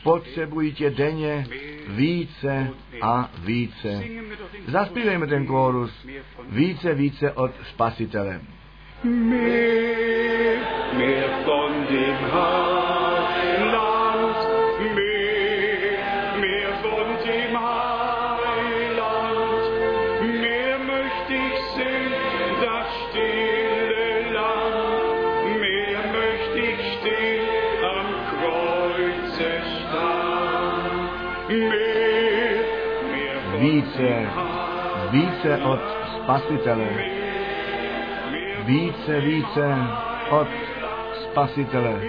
[0.03, 1.47] potřebuji tě denně
[1.87, 2.69] více
[3.01, 4.03] a více.
[4.67, 6.07] Zaspívejme ten kórus
[6.49, 8.41] více, více od Spasitele.
[9.03, 10.59] Mehr,
[10.97, 13.18] mehr von dem Heiland,
[35.11, 35.79] více od
[36.15, 36.89] Spasitele,
[38.65, 39.75] více, více
[40.29, 40.47] od
[41.23, 42.01] Spasitele.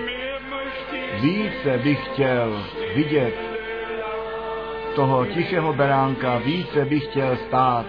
[1.21, 3.35] Více bych chtěl vidět
[4.95, 7.87] toho tichého beránka, více bych chtěl stát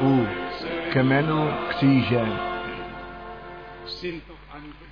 [0.00, 0.26] u
[0.92, 2.26] kmenu kříže.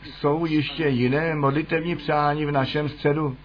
[0.04, 3.36] Jsou ještě jiné modlitevní přání v našem středu?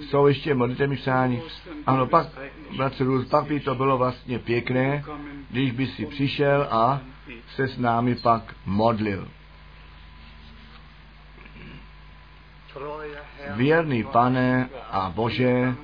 [0.00, 1.42] Jsou ještě modlitevní přání?
[1.86, 2.26] Ano, pak,
[2.76, 5.04] bratře Rus, pak by to bylo vlastně pěkné,
[5.50, 7.00] když by si přišel a
[7.54, 9.28] se s námi pak modlil.
[13.54, 15.74] Věrný pane a Bože,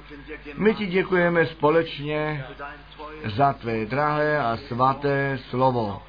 [0.57, 2.45] my ti děkujeme společně
[3.37, 6.03] za tvé drahé a svaté slovo.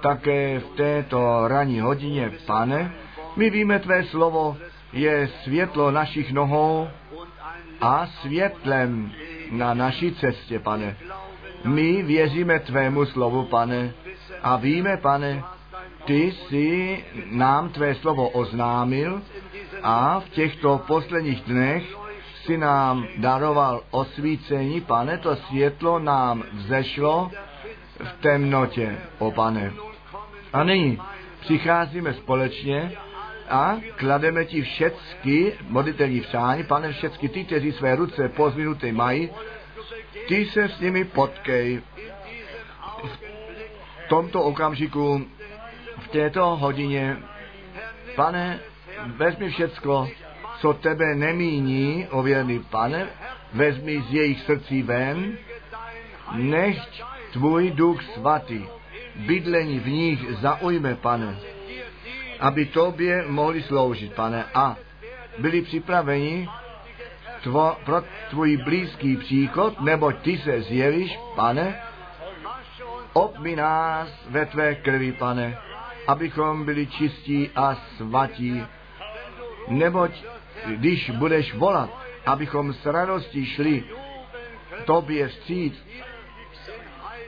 [0.00, 2.94] Také v této ranní hodině, pane,
[3.36, 4.56] my víme, tvé slovo
[4.92, 6.88] je světlo našich nohou
[7.80, 9.12] a světlem
[9.50, 10.96] na naší cestě, pane.
[11.64, 13.92] My věříme tvému slovu, pane,
[14.42, 15.42] a víme, pane,
[16.04, 19.22] ty jsi nám tvé slovo oznámil
[19.82, 21.96] a v těchto posledních dnech
[22.44, 27.30] si nám daroval osvícení, pane, to světlo nám vzešlo
[28.04, 29.72] v temnotě, o pane.
[30.52, 30.98] A nyní
[31.40, 32.92] přicházíme společně
[33.48, 39.30] a klademe ti všecky modlitelní přání, pane, všecky ty, kteří své ruce pozvinuté mají,
[40.28, 41.82] ty se s nimi potkej.
[44.04, 45.26] V tomto okamžiku,
[45.98, 47.16] v této hodině,
[48.14, 48.60] pane,
[49.16, 50.08] vezmi všecko,
[50.60, 53.06] co tebe nemíní, ověrný pane,
[53.52, 55.38] vezmi z jejich srdcí ven,
[56.34, 57.02] nechť
[57.32, 58.64] tvůj duch svatý
[59.16, 61.36] bydlení v nich zaujme, pane,
[62.40, 64.76] aby tobě mohli sloužit, pane, a
[65.38, 66.48] byli připraveni
[67.42, 71.82] tvo, pro tvůj blízký příchod, nebo ty se zjevíš, pane,
[73.12, 75.58] obmi nás ve tvé krvi, pane,
[76.06, 78.62] abychom byli čistí a svatí,
[79.68, 80.10] neboť
[80.66, 81.90] když budeš volat,
[82.26, 83.84] abychom s radostí šli
[84.84, 85.86] tobě vstříc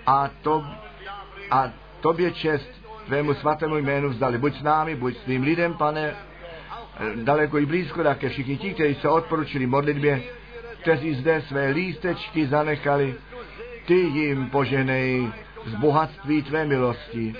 [0.07, 0.65] a, to,
[1.51, 2.78] a tobě čest,
[3.09, 4.39] tvému svatému jménu vzdali.
[4.39, 6.13] Buď s námi, buď s tvým lidem, pane,
[7.25, 10.23] daleko i blízko, také všichni ti, kteří se odporučili modlitbě,
[10.81, 13.15] kteří zde své lístečky zanechali,
[13.87, 15.29] ty jim poženej
[15.65, 17.35] z bohatství tvé milosti.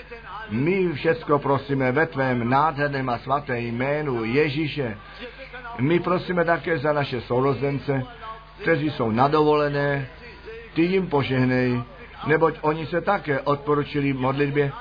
[0.49, 4.97] My všecko prosíme ve tvém nádherném a svaté jménu Ježíše.
[5.79, 8.03] My prosíme také za naše sourozence,
[8.61, 10.07] kteří jsou nadovolené,
[10.73, 11.81] ty jim požehnej,
[12.27, 14.71] neboť oni se také odporučili modlitbě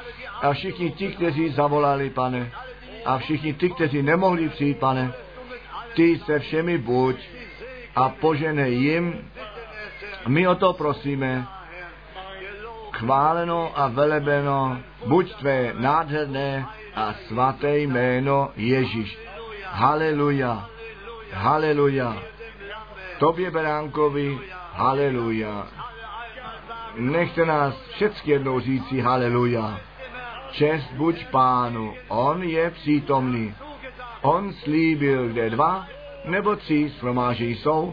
[0.42, 2.52] a všichni ti, kteří zavolali, pane,
[3.04, 5.12] a všichni ty, kteří nemohli přijít, pane,
[5.94, 7.16] ty se všemi buď
[7.96, 9.30] a poženej jim.
[10.28, 11.46] My o to prosíme.
[12.92, 19.18] Chváleno a velebeno buď tvé nádherné a svaté jméno Ježíš.
[19.64, 20.68] Haleluja.
[21.32, 22.16] Haleluja.
[23.18, 24.38] Tobě, Beránkovi,
[24.72, 25.66] haleluja.
[26.94, 29.80] Nechte nás všechny jednou říci haleluja.
[30.50, 33.54] Čest buď pánu, on je přítomný.
[34.22, 35.86] On slíbil, kde dva
[36.24, 37.92] nebo tři shromáží jsou.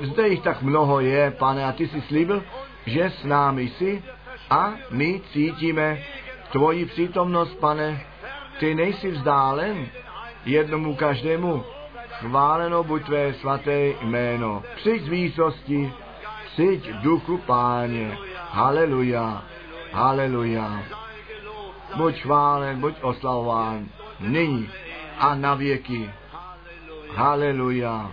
[0.00, 2.44] Zde jich tak mnoho je, pane, a ty jsi slíbil,
[2.86, 4.02] že s námi jsi
[4.50, 5.98] a my cítíme
[6.52, 8.06] tvoji přítomnost, pane.
[8.58, 9.86] Ty nejsi vzdálen
[10.44, 11.64] jednomu každému.
[12.08, 14.62] Chváleno buď tvé svaté jméno.
[14.76, 15.92] Přijď z výsosti,
[16.44, 18.18] přijď duchu páně.
[18.50, 19.42] Haleluja,
[19.92, 20.82] haleluja.
[21.96, 23.86] Buď chválen, buď oslavován,
[24.20, 24.70] nyní
[25.18, 26.10] a na věky.
[27.14, 28.12] Haleluja.